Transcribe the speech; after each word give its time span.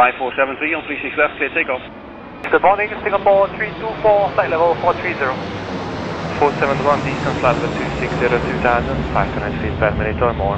5473 0.00 0.74
on 0.76 0.82
36 0.88 1.16
left, 1.18 1.36
clear 1.36 1.52
takeoff. 1.52 1.84
Good 2.50 2.62
morning, 2.62 2.88
Singapore 3.04 3.48
324, 3.52 4.32
flight 4.32 4.48
level 4.48 4.72
430. 4.80 5.36
471 6.40 7.04
distance 7.04 7.36
level 7.44 7.68
260 7.68 8.08
2000, 8.08 8.96
500 9.12 9.60
feet 9.60 9.76
per 9.76 9.92
minute 10.00 10.16
or 10.24 10.32
more. 10.32 10.56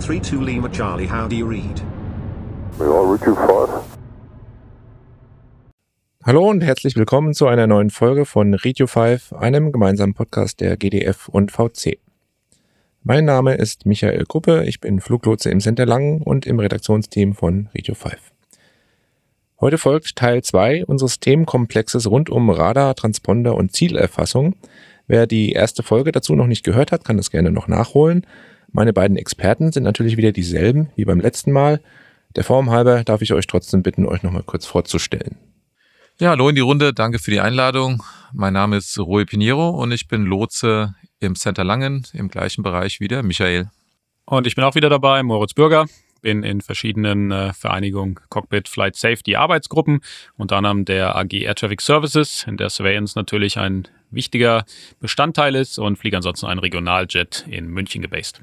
32 0.00 0.44
Lima 0.44 0.68
Charlie, 0.68 1.06
how 1.06 1.26
do 1.26 1.36
you 1.36 1.46
read? 1.46 1.80
We 2.78 2.84
are 2.84 3.06
Richard 3.06 3.38
5. 3.38 3.96
Hallo 6.26 6.50
und 6.50 6.60
herzlich 6.60 6.96
willkommen 6.96 7.32
zu 7.32 7.46
einer 7.46 7.66
neuen 7.66 7.88
Folge 7.88 8.26
von 8.26 8.52
Radio 8.52 8.86
5, 8.86 9.32
einem 9.32 9.72
gemeinsamen 9.72 10.12
Podcast 10.12 10.60
der 10.60 10.76
GDF 10.76 11.28
und 11.28 11.50
VC. 11.50 11.98
Mein 13.10 13.24
Name 13.24 13.54
ist 13.54 13.86
Michael 13.86 14.26
Gruppe, 14.26 14.64
ich 14.66 14.80
bin 14.80 15.00
Fluglotse 15.00 15.48
im 15.48 15.60
Center 15.60 15.86
Langen 15.86 16.20
und 16.20 16.44
im 16.44 16.60
Redaktionsteam 16.60 17.34
von 17.34 17.70
Radio 17.74 17.94
5. 17.94 18.16
Heute 19.62 19.78
folgt 19.78 20.14
Teil 20.14 20.42
2 20.42 20.84
unseres 20.84 21.18
Themenkomplexes 21.18 22.10
rund 22.10 22.28
um 22.28 22.50
Radar, 22.50 22.94
Transponder 22.94 23.54
und 23.54 23.72
Zielerfassung. 23.72 24.56
Wer 25.06 25.26
die 25.26 25.52
erste 25.52 25.82
Folge 25.82 26.12
dazu 26.12 26.36
noch 26.36 26.48
nicht 26.48 26.64
gehört 26.64 26.92
hat, 26.92 27.04
kann 27.04 27.16
das 27.16 27.30
gerne 27.30 27.50
noch 27.50 27.66
nachholen. 27.66 28.26
Meine 28.72 28.92
beiden 28.92 29.16
Experten 29.16 29.72
sind 29.72 29.84
natürlich 29.84 30.18
wieder 30.18 30.32
dieselben 30.32 30.90
wie 30.94 31.06
beim 31.06 31.20
letzten 31.20 31.50
Mal. 31.50 31.80
Der 32.36 32.44
Form 32.44 32.68
halber 32.68 33.04
darf 33.04 33.22
ich 33.22 33.32
euch 33.32 33.46
trotzdem 33.46 33.82
bitten, 33.82 34.04
euch 34.04 34.22
nochmal 34.22 34.42
kurz 34.42 34.66
vorzustellen. 34.66 35.38
Ja, 36.20 36.28
hallo 36.28 36.50
in 36.50 36.56
die 36.56 36.60
Runde. 36.60 36.92
Danke 36.92 37.20
für 37.20 37.30
die 37.30 37.40
Einladung. 37.40 38.02
Mein 38.34 38.52
Name 38.52 38.76
ist 38.76 38.98
Roy 38.98 39.24
Pinheiro 39.24 39.70
und 39.70 39.92
ich 39.92 40.08
bin 40.08 40.26
Lotse 40.26 40.94
im 41.20 41.34
Center 41.34 41.64
Langen, 41.64 42.06
im 42.12 42.28
gleichen 42.28 42.62
Bereich 42.62 43.00
wie 43.00 43.08
der 43.08 43.22
Michael. 43.22 43.70
Und 44.24 44.46
ich 44.46 44.54
bin 44.54 44.64
auch 44.64 44.74
wieder 44.74 44.90
dabei, 44.90 45.22
Moritz 45.22 45.54
Bürger. 45.54 45.86
Bin 46.20 46.42
in 46.42 46.60
verschiedenen 46.60 47.30
äh, 47.30 47.52
Vereinigungen 47.52 48.18
Cockpit 48.28 48.68
Flight 48.68 48.96
Safety 48.96 49.36
Arbeitsgruppen, 49.36 50.00
unter 50.36 50.56
anderem 50.56 50.84
der 50.84 51.16
AG 51.16 51.32
Air 51.32 51.54
Traffic 51.54 51.80
Services, 51.80 52.44
in 52.48 52.56
der 52.56 52.70
Surveillance 52.70 53.16
natürlich 53.16 53.56
ein 53.56 53.86
wichtiger 54.10 54.64
Bestandteil 55.00 55.54
ist 55.54 55.78
und 55.78 55.96
fliege 55.96 56.16
ansonsten 56.16 56.46
ein 56.46 56.58
Regionaljet 56.58 57.46
in 57.48 57.68
München 57.68 58.02
gebased. 58.02 58.42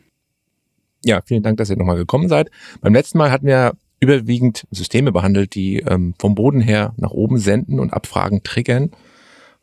Ja, 1.04 1.22
vielen 1.26 1.44
Dank, 1.44 1.58
dass 1.58 1.70
ihr 1.70 1.78
nochmal 1.78 1.98
gekommen 1.98 2.30
seid. 2.30 2.50
Beim 2.82 2.94
letzten 2.94 3.18
Mal 3.18 3.30
hatten 3.30 3.46
wir 3.46 3.74
überwiegend 4.00 4.66
Systeme 4.72 5.12
behandelt, 5.12 5.54
die 5.56 5.80
ähm, 5.80 6.14
vom 6.18 6.36
Boden 6.36 6.62
her 6.62 6.94
nach 6.98 7.12
oben 7.12 7.38
senden 7.38 7.80
und 7.80 7.94
Abfragen 7.94 8.44
triggern. 8.44 8.92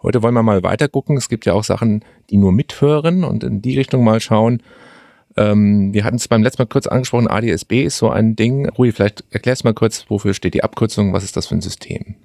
Heute 0.03 0.23
wollen 0.23 0.35
wir 0.35 0.43
mal 0.43 0.63
weiter 0.63 0.89
gucken. 0.89 1.17
Es 1.17 1.29
gibt 1.29 1.47
ja 1.47 1.53
auch 1.53 1.65
Sachen, 1.65 2.05
die 2.33 2.39
nur 2.39 2.51
mithören 2.51 3.23
und 3.23 3.45
in 3.45 3.63
die 3.63 3.77
Richtung 3.77 4.03
mal 4.03 4.21
schauen. 4.21 4.63
Ähm, 5.37 5.95
wir 5.95 6.05
hatten 6.05 6.17
es 6.17 6.29
beim 6.29 6.43
letzten 6.43 6.63
Mal 6.63 6.67
kurz 6.67 6.87
angesprochen, 6.87 7.29
ADSB 7.29 7.85
ist 7.85 7.99
so 7.99 8.11
ein 8.11 8.35
Ding. 8.35 8.69
Rui, 8.71 8.91
vielleicht 8.91 9.25
erklärst 9.31 9.65
mal 9.65 9.75
kurz, 9.75 10.07
wofür 10.09 10.35
steht 10.35 10.55
die 10.55 10.65
Abkürzung, 10.65 11.13
was 11.13 11.25
ist 11.25 11.37
das 11.37 11.47
für 11.47 11.55
ein 11.55 11.61
System? 11.61 12.17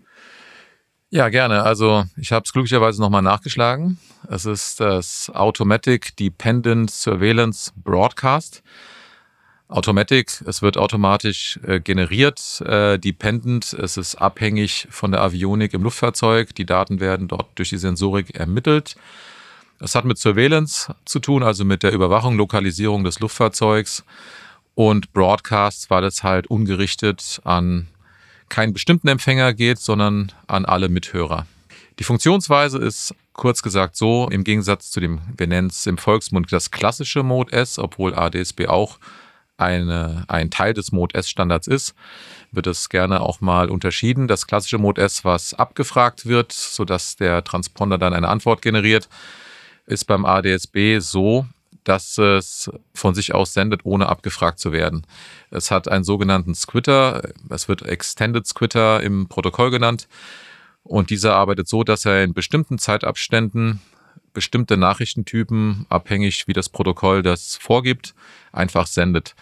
Ja, 1.10 1.30
gerne. 1.30 1.64
Also 1.64 2.04
ich 2.18 2.32
habe 2.34 2.44
es 2.44 2.52
glücklicherweise 2.52 3.00
nochmal 3.02 3.22
nachgeschlagen. 3.22 3.98
Es 4.30 4.46
ist 4.46 4.82
das 4.82 5.32
Automatic 5.34 6.18
Dependent 6.18 6.92
Surveillance 6.92 7.72
Broadcast. 7.76 8.62
Automatic, 9.70 10.42
es 10.46 10.62
wird 10.62 10.78
automatisch 10.78 11.60
äh, 11.66 11.82
generiert. 11.82 12.62
Äh, 12.62 12.98
dependent, 12.98 13.74
es 13.74 13.98
ist 13.98 14.16
abhängig 14.16 14.88
von 14.90 15.12
der 15.12 15.22
Avionik 15.22 15.74
im 15.74 15.84
Luftfahrzeug. 15.84 16.56
Die 16.56 16.66
Daten 16.66 17.02
werden 17.02 17.28
dort 17.28 17.48
durch 17.56 17.70
die 17.70 17.78
Sensorik 17.78 18.36
ermittelt. 18.38 18.96
Es 19.80 19.96
hat 19.96 20.06
mit 20.06 20.18
Surveillance 20.18 20.94
zu 21.06 21.20
tun, 21.20 21.44
also 21.44 21.64
mit 21.64 21.84
der 21.84 21.92
Überwachung, 21.92 22.36
Lokalisierung 22.36 23.04
des 23.04 23.20
Luftfahrzeugs. 23.20 24.04
Und 24.74 25.12
Broadcast, 25.12 25.90
weil 25.90 26.04
es 26.04 26.24
halt 26.24 26.48
ungerichtet 26.48 27.42
an 27.44 27.88
keinen 28.50 28.74
bestimmten 28.74 29.08
Empfänger 29.08 29.54
geht, 29.54 29.80
sondern 29.80 30.32
an 30.46 30.66
alle 30.66 30.88
Mithörer. 30.88 31.48
Die 32.00 32.04
Funktionsweise 32.04 32.78
ist 32.78 33.16
kurz 33.34 33.64
gesagt 33.64 33.96
so, 33.96 34.30
im 34.32 34.44
Gegensatz 34.44 34.92
zu 34.92 35.00
dem, 35.00 35.20
wir 35.36 35.48
nennen 35.48 35.70
es 35.70 35.88
im 35.88 35.98
Volksmund 35.98 36.52
das 36.52 36.70
klassische 36.70 37.24
Mode 37.24 37.54
S, 37.54 37.80
obwohl 37.80 38.14
ADSB 38.14 38.68
auch 38.68 39.00
eine, 39.58 40.26
ein 40.28 40.52
Teil 40.52 40.74
des 40.74 40.92
Mode 40.92 41.16
S-Standards 41.16 41.68
ist, 41.68 41.96
wird 42.52 42.68
es 42.68 42.90
gerne 42.90 43.22
auch 43.22 43.42
mal 43.42 43.70
unterschieden. 43.70 44.28
Das 44.28 44.46
klassische 44.46 44.78
Mode 44.78 45.02
S, 45.02 45.26
was 45.26 45.54
abgefragt 45.56 46.28
wird, 46.28 46.52
sodass 46.52 47.16
der 47.16 47.44
Transponder 47.44 47.98
dann 47.98 48.14
eine 48.14 48.30
Antwort 48.30 48.62
generiert, 48.62 49.10
ist 49.88 50.06
beim 50.06 50.26
ADSB 50.26 51.00
so, 51.00 51.48
dass 51.84 52.18
es 52.18 52.70
von 52.94 53.16
sich 53.16 53.34
aus 53.34 53.54
sendet, 53.54 53.82
ohne 53.86 54.10
abgefragt 54.10 54.60
zu 54.60 54.72
werden. 54.72 55.08
Es 55.50 55.72
hat 55.72 55.88
einen 55.88 56.04
sogenannten 56.04 56.54
Squitter, 56.54 57.22
es 57.50 57.70
wird 57.70 57.82
Extended 57.82 58.46
Squitter 58.46 59.02
im 59.02 59.28
Protokoll 59.28 59.72
genannt. 59.72 60.08
Und 60.84 61.10
dieser 61.10 61.36
arbeitet 61.36 61.68
so, 61.68 61.84
dass 61.84 62.06
er 62.06 62.24
in 62.24 62.34
bestimmten 62.34 62.78
Zeitabständen 62.78 63.82
bestimmte 64.34 64.78
Nachrichtentypen, 64.78 65.86
abhängig 65.90 66.48
wie 66.48 66.54
das 66.54 66.70
Protokoll 66.70 67.24
das 67.24 67.56
vorgibt, 67.56 68.14
einfach 68.52 68.86
sendet. 68.86 69.36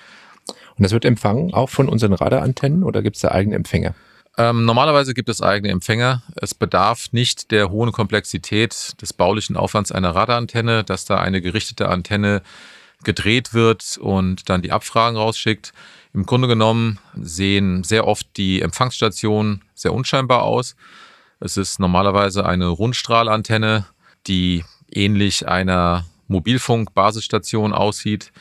Und 0.78 0.84
das 0.84 0.91
wird 0.91 1.05
empfangen 1.05 1.53
auch 1.53 1.69
von 1.69 1.89
unseren 1.89 2.13
Radarantennen 2.13 2.84
oder 2.84 3.01
gibt 3.01 3.16
es 3.16 3.22
da 3.22 3.29
eigene 3.29 3.55
Empfänger? 3.55 3.95
Ähm, 4.38 4.66
normalerweise 4.66 5.13
gibt 5.13 5.29
es 5.29 5.41
eigene 5.41 5.72
Empfänger. 5.72 6.22
Es 6.35 6.53
bedarf 6.53 7.13
nicht 7.13 7.51
der 7.51 7.69
hohen 7.69 7.91
Komplexität 7.91 9.01
des 9.01 9.13
baulichen 9.13 9.56
Aufwands 9.56 9.91
einer 9.91 10.13
Radarantenne, 10.13 10.84
dass 10.84 11.06
da 11.06 11.18
eine 11.18 11.41
gerichtete 11.41 11.88
Antenne 11.88 12.41
gedreht 13.03 13.53
wird 13.53 13.97
und 13.97 14.50
dann 14.50 14.62
die 14.62 14.72
Abfragen 14.72 15.18
rausschickt. 15.18 15.72
Im 16.13 16.25
Grunde 16.25 16.47
genommen 16.47 17.00
sehen 17.16 17.84
sehr 17.84 18.07
oft 18.07 18.28
die 18.35 18.62
Empfangsstationen 18.62 19.63
sehr 19.73 19.94
unscheinbar 19.94 20.44
aus. 20.44 20.75
Es 21.40 21.56
ist 21.56 21.79
normalerweise 21.79 22.46
eine 22.46 22.67
Rundstrahlantenne, 22.67 23.85
die 24.28 24.66
ähnlich 24.91 25.47
einer 25.47 26.06
Mobilfunk-Basisstation 26.28 27.73
aussieht 27.73 28.31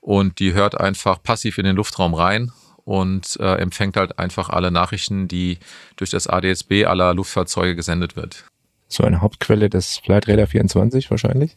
und 0.00 0.38
die 0.38 0.52
hört 0.52 0.78
einfach 0.78 1.22
passiv 1.22 1.58
in 1.58 1.64
den 1.64 1.76
Luftraum 1.76 2.14
rein 2.14 2.52
und 2.84 3.36
äh, 3.40 3.56
empfängt 3.56 3.96
halt 3.96 4.18
einfach 4.18 4.48
alle 4.48 4.70
Nachrichten, 4.70 5.28
die 5.28 5.58
durch 5.96 6.10
das 6.10 6.26
ADSB 6.26 6.84
aller 6.86 7.14
Luftfahrzeuge 7.14 7.76
gesendet 7.76 8.16
wird. 8.16 8.44
So 8.88 9.04
eine 9.04 9.20
Hauptquelle 9.20 9.70
des 9.70 9.98
Flight 9.98 10.28
Radar 10.28 10.46
24 10.46 11.10
wahrscheinlich? 11.10 11.56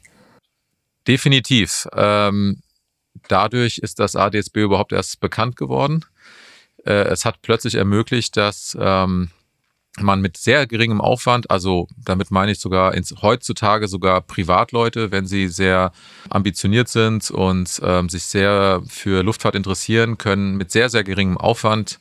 Definitiv. 1.08 1.88
Ähm, 1.94 2.62
dadurch 3.28 3.78
ist 3.80 4.00
das 4.00 4.16
ADSB 4.16 4.62
überhaupt 4.62 4.94
erst 4.94 5.20
bekannt 5.20 5.56
geworden. 5.56 6.06
Äh, 6.86 7.08
es 7.10 7.26
hat 7.26 7.42
plötzlich 7.42 7.76
ermöglicht, 7.76 8.38
dass 8.38 8.78
ähm, 8.80 9.32
man 10.00 10.22
mit 10.22 10.38
sehr 10.38 10.68
geringem 10.68 11.00
Aufwand, 11.00 11.50
also 11.50 11.88
damit 11.98 12.32
meine 12.32 12.52
ich 12.52 12.60
sogar 12.60 12.94
ins, 12.94 13.14
heutzutage 13.22 13.88
sogar 13.88 14.22
Privatleute, 14.22 15.12
wenn 15.12 15.26
sie 15.26 15.48
sehr 15.48 15.92
ambitioniert 16.30 16.90
sind 16.90 17.32
und 17.32 17.82
ähm, 17.84 18.10
sich 18.10 18.24
sehr 18.26 18.82
für 18.88 19.24
Luftfahrt 19.24 19.56
interessieren, 19.56 20.18
können 20.18 20.58
mit 20.58 20.72
sehr, 20.72 20.90
sehr 20.90 21.04
geringem 21.04 21.38
Aufwand, 21.38 22.00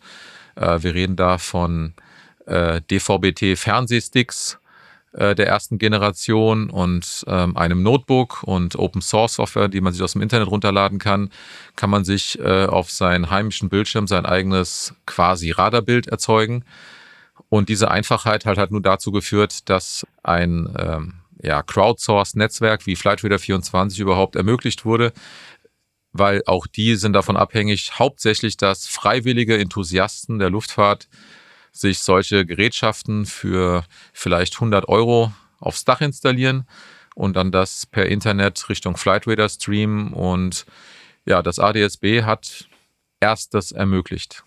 äh, 0.56 0.82
wir 0.82 0.94
reden 0.94 1.16
da 1.16 1.38
von 1.38 1.94
äh, 2.46 2.80
DVB-T-Fernsehsticks 2.90 4.58
äh, 5.12 5.36
der 5.36 5.46
ersten 5.46 5.78
Generation 5.78 6.70
und 6.70 7.24
ähm, 7.28 7.56
einem 7.56 7.82
Notebook 7.84 8.42
und 8.42 8.76
Open 8.76 9.02
Source 9.02 9.34
Software, 9.34 9.68
die 9.68 9.80
man 9.80 9.92
sich 9.92 10.02
aus 10.02 10.12
dem 10.12 10.22
Internet 10.22 10.48
runterladen 10.48 10.98
kann, 10.98 11.30
kann 11.76 11.90
man 11.90 12.04
sich 12.04 12.38
äh, 12.40 12.66
auf 12.66 12.90
seinen 12.90 13.30
heimischen 13.30 13.68
Bildschirm 13.68 14.08
sein 14.08 14.26
eigenes 14.26 14.94
quasi 15.06 15.52
Radarbild 15.52 16.08
erzeugen 16.08 16.64
und 17.48 17.68
diese 17.68 17.90
Einfachheit 17.90 18.46
halt 18.46 18.58
hat 18.58 18.70
nur 18.70 18.82
dazu 18.82 19.12
geführt, 19.12 19.68
dass 19.68 20.06
ein 20.22 20.74
ähm, 20.78 21.14
ja, 21.42 21.62
Crowdsourced-Netzwerk 21.62 22.86
wie 22.86 22.96
Flightradar 22.96 23.38
24 23.38 24.00
überhaupt 24.00 24.36
ermöglicht 24.36 24.84
wurde, 24.84 25.12
weil 26.12 26.42
auch 26.46 26.66
die 26.66 26.96
sind 26.96 27.12
davon 27.12 27.36
abhängig, 27.36 27.98
hauptsächlich, 27.98 28.56
dass 28.56 28.86
freiwillige 28.86 29.58
Enthusiasten 29.58 30.38
der 30.38 30.50
Luftfahrt 30.50 31.08
sich 31.72 31.98
solche 31.98 32.46
Gerätschaften 32.46 33.26
für 33.26 33.84
vielleicht 34.12 34.54
100 34.54 34.88
Euro 34.88 35.32
aufs 35.58 35.84
Dach 35.84 36.00
installieren 36.00 36.68
und 37.14 37.34
dann 37.34 37.50
das 37.50 37.86
per 37.86 38.06
Internet 38.06 38.68
Richtung 38.68 38.96
Flightradar 38.96 39.48
streamen 39.48 40.12
und 40.12 40.66
ja, 41.26 41.42
das 41.42 41.58
ADSB 41.58 42.22
hat 42.22 42.68
erst 43.20 43.54
das 43.54 43.72
ermöglicht. 43.72 44.44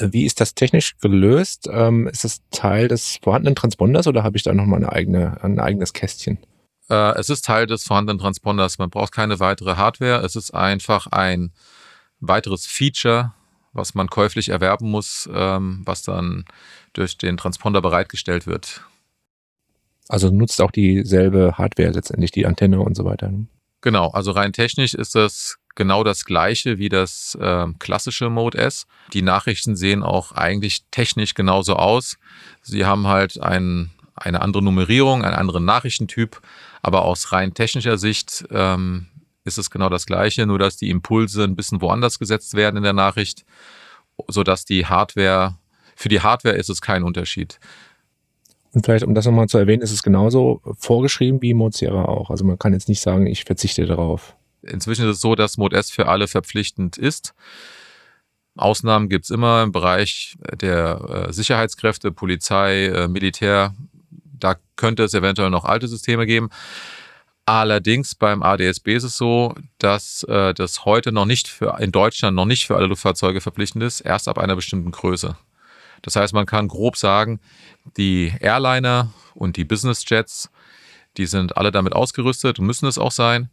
Wie 0.00 0.24
ist 0.24 0.40
das 0.40 0.54
technisch 0.54 0.96
gelöst? 0.98 1.68
Ähm, 1.72 2.06
ist 2.06 2.24
das 2.24 2.40
Teil 2.50 2.88
des 2.88 3.18
vorhandenen 3.22 3.56
Transponders 3.56 4.06
oder 4.06 4.22
habe 4.22 4.36
ich 4.36 4.44
da 4.44 4.54
nochmal 4.54 4.78
eine 4.78 4.92
eigene, 4.92 5.42
ein 5.42 5.58
eigenes 5.58 5.92
Kästchen? 5.92 6.38
Äh, 6.88 7.18
es 7.18 7.30
ist 7.30 7.44
Teil 7.44 7.66
des 7.66 7.84
vorhandenen 7.84 8.18
Transponders. 8.18 8.78
Man 8.78 8.90
braucht 8.90 9.12
keine 9.12 9.40
weitere 9.40 9.76
Hardware. 9.76 10.24
Es 10.24 10.36
ist 10.36 10.52
einfach 10.52 11.08
ein 11.08 11.52
weiteres 12.20 12.66
Feature, 12.66 13.34
was 13.72 13.94
man 13.94 14.08
käuflich 14.08 14.48
erwerben 14.50 14.90
muss, 14.90 15.28
ähm, 15.32 15.82
was 15.84 16.02
dann 16.02 16.44
durch 16.92 17.18
den 17.18 17.36
Transponder 17.36 17.82
bereitgestellt 17.82 18.46
wird. 18.46 18.82
Also 20.08 20.30
nutzt 20.30 20.60
auch 20.62 20.70
dieselbe 20.70 21.58
Hardware 21.58 21.90
letztendlich, 21.90 22.30
die 22.30 22.46
Antenne 22.46 22.80
und 22.80 22.96
so 22.96 23.04
weiter. 23.04 23.28
Ne? 23.28 23.46
Genau, 23.80 24.08
also 24.10 24.30
rein 24.30 24.52
technisch 24.52 24.94
ist 24.94 25.14
das 25.14 25.57
genau 25.78 26.04
das 26.04 26.26
gleiche 26.26 26.78
wie 26.78 26.90
das 26.90 27.38
äh, 27.40 27.66
klassische 27.78 28.28
Mode 28.28 28.58
S. 28.58 28.86
Die 29.14 29.22
Nachrichten 29.22 29.76
sehen 29.76 30.02
auch 30.02 30.32
eigentlich 30.32 30.82
technisch 30.90 31.34
genauso 31.34 31.76
aus. 31.76 32.18
Sie 32.60 32.84
haben 32.84 33.06
halt 33.06 33.40
ein, 33.40 33.90
eine 34.16 34.42
andere 34.42 34.62
Nummerierung, 34.62 35.24
einen 35.24 35.36
anderen 35.36 35.64
Nachrichtentyp, 35.64 36.42
aber 36.82 37.04
aus 37.04 37.32
rein 37.32 37.54
technischer 37.54 37.96
Sicht 37.96 38.44
ähm, 38.50 39.06
ist 39.44 39.56
es 39.56 39.70
genau 39.70 39.88
das 39.88 40.04
gleiche, 40.04 40.46
nur 40.46 40.58
dass 40.58 40.76
die 40.76 40.90
Impulse 40.90 41.44
ein 41.44 41.56
bisschen 41.56 41.80
woanders 41.80 42.18
gesetzt 42.18 42.54
werden 42.54 42.76
in 42.76 42.82
der 42.82 42.92
Nachricht, 42.92 43.44
sodass 44.26 44.64
die 44.64 44.84
Hardware, 44.84 45.56
für 45.94 46.08
die 46.08 46.20
Hardware 46.20 46.56
ist 46.56 46.68
es 46.68 46.82
kein 46.82 47.04
Unterschied. 47.04 47.60
Und 48.74 48.84
vielleicht, 48.84 49.04
um 49.04 49.14
das 49.14 49.26
nochmal 49.26 49.48
zu 49.48 49.58
erwähnen, 49.58 49.82
ist 49.82 49.92
es 49.92 50.02
genauso 50.02 50.60
vorgeschrieben 50.76 51.40
wie 51.40 51.54
Mozilla 51.54 52.04
auch. 52.04 52.30
Also 52.30 52.44
man 52.44 52.58
kann 52.58 52.72
jetzt 52.72 52.88
nicht 52.88 53.00
sagen, 53.00 53.26
ich 53.26 53.44
verzichte 53.44 53.86
darauf. 53.86 54.36
Inzwischen 54.62 55.08
ist 55.08 55.16
es 55.16 55.20
so, 55.20 55.34
dass 55.34 55.56
Mode 55.56 55.76
S 55.76 55.90
für 55.90 56.08
alle 56.08 56.28
verpflichtend 56.28 56.96
ist. 56.96 57.34
Ausnahmen 58.56 59.08
gibt 59.08 59.24
es 59.24 59.30
immer 59.30 59.62
im 59.62 59.72
Bereich 59.72 60.36
der 60.52 61.26
äh, 61.28 61.32
Sicherheitskräfte, 61.32 62.10
Polizei, 62.10 62.86
äh, 62.86 63.08
Militär. 63.08 63.74
Da 64.10 64.56
könnte 64.76 65.04
es 65.04 65.14
eventuell 65.14 65.50
noch 65.50 65.64
alte 65.64 65.86
Systeme 65.86 66.26
geben. 66.26 66.50
Allerdings 67.46 68.14
beim 68.14 68.42
ADSB 68.42 68.94
ist 68.94 69.04
es 69.04 69.16
so, 69.16 69.54
dass 69.78 70.22
äh, 70.24 70.52
das 70.52 70.84
heute 70.84 71.12
noch 71.12 71.24
nicht 71.24 71.48
für 71.48 71.78
in 71.80 71.92
Deutschland 71.92 72.36
noch 72.36 72.44
nicht 72.44 72.66
für 72.66 72.76
alle 72.76 72.86
Luftfahrzeuge 72.86 73.40
verpflichtend 73.40 73.82
ist, 73.84 74.00
erst 74.00 74.28
ab 74.28 74.38
einer 74.38 74.54
bestimmten 74.54 74.90
Größe. 74.90 75.36
Das 76.02 76.16
heißt, 76.16 76.34
man 76.34 76.46
kann 76.46 76.68
grob 76.68 76.96
sagen, 76.96 77.40
die 77.96 78.34
Airliner 78.40 79.12
und 79.34 79.56
die 79.56 79.64
Business 79.64 80.04
Jets, 80.06 80.50
die 81.16 81.26
sind 81.26 81.56
alle 81.56 81.72
damit 81.72 81.94
ausgerüstet 81.94 82.58
und 82.58 82.66
müssen 82.66 82.86
es 82.86 82.98
auch 82.98 83.12
sein. 83.12 83.48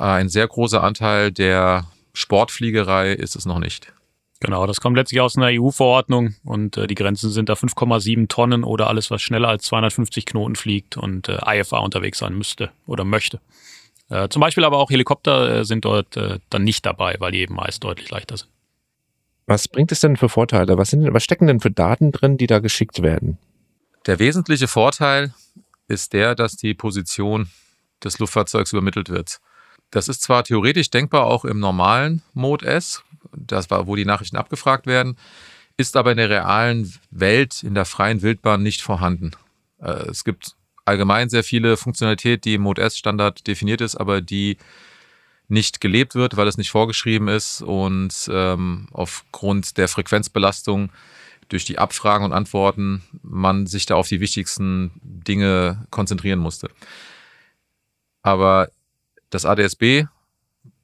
Ein 0.00 0.28
sehr 0.28 0.46
großer 0.48 0.82
Anteil 0.82 1.32
der 1.32 1.86
Sportfliegerei 2.12 3.12
ist 3.12 3.36
es 3.36 3.46
noch 3.46 3.58
nicht. 3.58 3.92
Genau, 4.40 4.66
das 4.66 4.80
kommt 4.80 4.96
letztlich 4.96 5.20
aus 5.20 5.38
einer 5.38 5.48
EU-Verordnung 5.58 6.34
und 6.44 6.76
äh, 6.76 6.86
die 6.86 6.94
Grenzen 6.94 7.30
sind 7.30 7.48
da 7.48 7.54
5,7 7.54 8.28
Tonnen 8.28 8.62
oder 8.62 8.88
alles, 8.88 9.10
was 9.10 9.22
schneller 9.22 9.48
als 9.48 9.64
250 9.64 10.26
Knoten 10.26 10.54
fliegt 10.54 10.96
und 10.96 11.28
äh, 11.28 11.38
IFA 11.46 11.78
unterwegs 11.78 12.18
sein 12.18 12.34
müsste 12.34 12.70
oder 12.86 13.04
möchte. 13.04 13.40
Äh, 14.10 14.28
zum 14.28 14.40
Beispiel 14.40 14.64
aber 14.64 14.78
auch 14.78 14.90
Helikopter 14.90 15.60
äh, 15.60 15.64
sind 15.64 15.84
dort 15.84 16.16
äh, 16.16 16.40
dann 16.50 16.64
nicht 16.64 16.84
dabei, 16.84 17.16
weil 17.20 17.32
die 17.32 17.38
eben 17.38 17.54
meist 17.54 17.84
deutlich 17.84 18.10
leichter 18.10 18.36
sind. 18.36 18.50
Was 19.46 19.68
bringt 19.68 19.92
es 19.92 20.00
denn 20.00 20.16
für 20.16 20.28
Vorteile? 20.28 20.76
Was, 20.76 20.90
sind, 20.90 21.12
was 21.12 21.24
stecken 21.24 21.46
denn 21.46 21.60
für 21.60 21.70
Daten 21.70 22.12
drin, 22.12 22.36
die 22.36 22.46
da 22.46 22.58
geschickt 22.58 23.02
werden? 23.02 23.38
Der 24.06 24.18
wesentliche 24.18 24.68
Vorteil 24.68 25.34
ist 25.88 26.12
der, 26.12 26.34
dass 26.34 26.56
die 26.56 26.74
Position 26.74 27.48
des 28.02 28.18
Luftfahrzeugs 28.18 28.72
übermittelt 28.72 29.08
wird. 29.08 29.40
Das 29.94 30.08
ist 30.08 30.22
zwar 30.22 30.42
theoretisch 30.42 30.90
denkbar 30.90 31.24
auch 31.26 31.44
im 31.44 31.60
normalen 31.60 32.20
Mode 32.32 32.66
S, 32.66 33.04
das 33.30 33.70
war, 33.70 33.86
wo 33.86 33.94
die 33.94 34.04
Nachrichten 34.04 34.36
abgefragt 34.36 34.88
werden, 34.88 35.16
ist 35.76 35.96
aber 35.96 36.10
in 36.10 36.16
der 36.16 36.30
realen 36.30 36.92
Welt, 37.12 37.62
in 37.62 37.76
der 37.76 37.84
freien 37.84 38.20
Wildbahn 38.20 38.60
nicht 38.60 38.82
vorhanden. 38.82 39.30
Äh, 39.80 40.08
es 40.10 40.24
gibt 40.24 40.56
allgemein 40.84 41.28
sehr 41.28 41.44
viele 41.44 41.76
Funktionalität, 41.76 42.44
die 42.44 42.54
im 42.54 42.62
Mode 42.62 42.82
S 42.82 42.98
Standard 42.98 43.46
definiert 43.46 43.80
ist, 43.80 43.94
aber 43.94 44.20
die 44.20 44.56
nicht 45.46 45.80
gelebt 45.80 46.16
wird, 46.16 46.36
weil 46.36 46.48
es 46.48 46.58
nicht 46.58 46.72
vorgeschrieben 46.72 47.28
ist 47.28 47.62
und 47.62 48.28
ähm, 48.32 48.88
aufgrund 48.90 49.78
der 49.78 49.86
Frequenzbelastung 49.86 50.90
durch 51.50 51.66
die 51.66 51.78
Abfragen 51.78 52.24
und 52.24 52.32
Antworten 52.32 53.04
man 53.22 53.68
sich 53.68 53.86
da 53.86 53.94
auf 53.94 54.08
die 54.08 54.18
wichtigsten 54.18 54.90
Dinge 55.04 55.86
konzentrieren 55.90 56.40
musste. 56.40 56.68
Aber 58.22 58.70
das 59.34 59.44
ADSB 59.44 60.06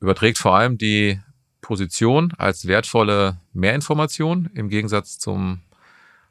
überträgt 0.01 0.39
vor 0.39 0.57
allem 0.57 0.77
die 0.77 1.21
Position 1.61 2.33
als 2.37 2.67
wertvolle 2.67 3.39
Mehrinformation 3.53 4.51
im 4.55 4.69
Gegensatz 4.69 5.19
zum 5.19 5.61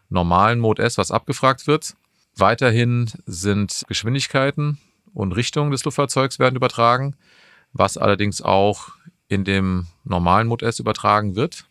normalen 0.09 0.59
Mode 0.59 0.83
S, 0.83 0.97
was 0.97 1.11
abgefragt 1.11 1.65
wird. 1.65 1.95
Weiterhin 2.35 3.09
sind 3.25 3.85
Geschwindigkeiten 3.87 4.79
und 5.13 5.31
Richtungen 5.31 5.71
des 5.71 5.85
Luftfahrzeugs 5.85 6.39
werden 6.39 6.55
übertragen, 6.55 7.15
was 7.71 7.97
allerdings 7.97 8.41
auch 8.41 8.89
in 9.29 9.45
dem 9.45 9.87
normalen 10.03 10.47
Mode 10.47 10.65
S 10.65 10.79
übertragen 10.79 11.35
wird. 11.35 11.65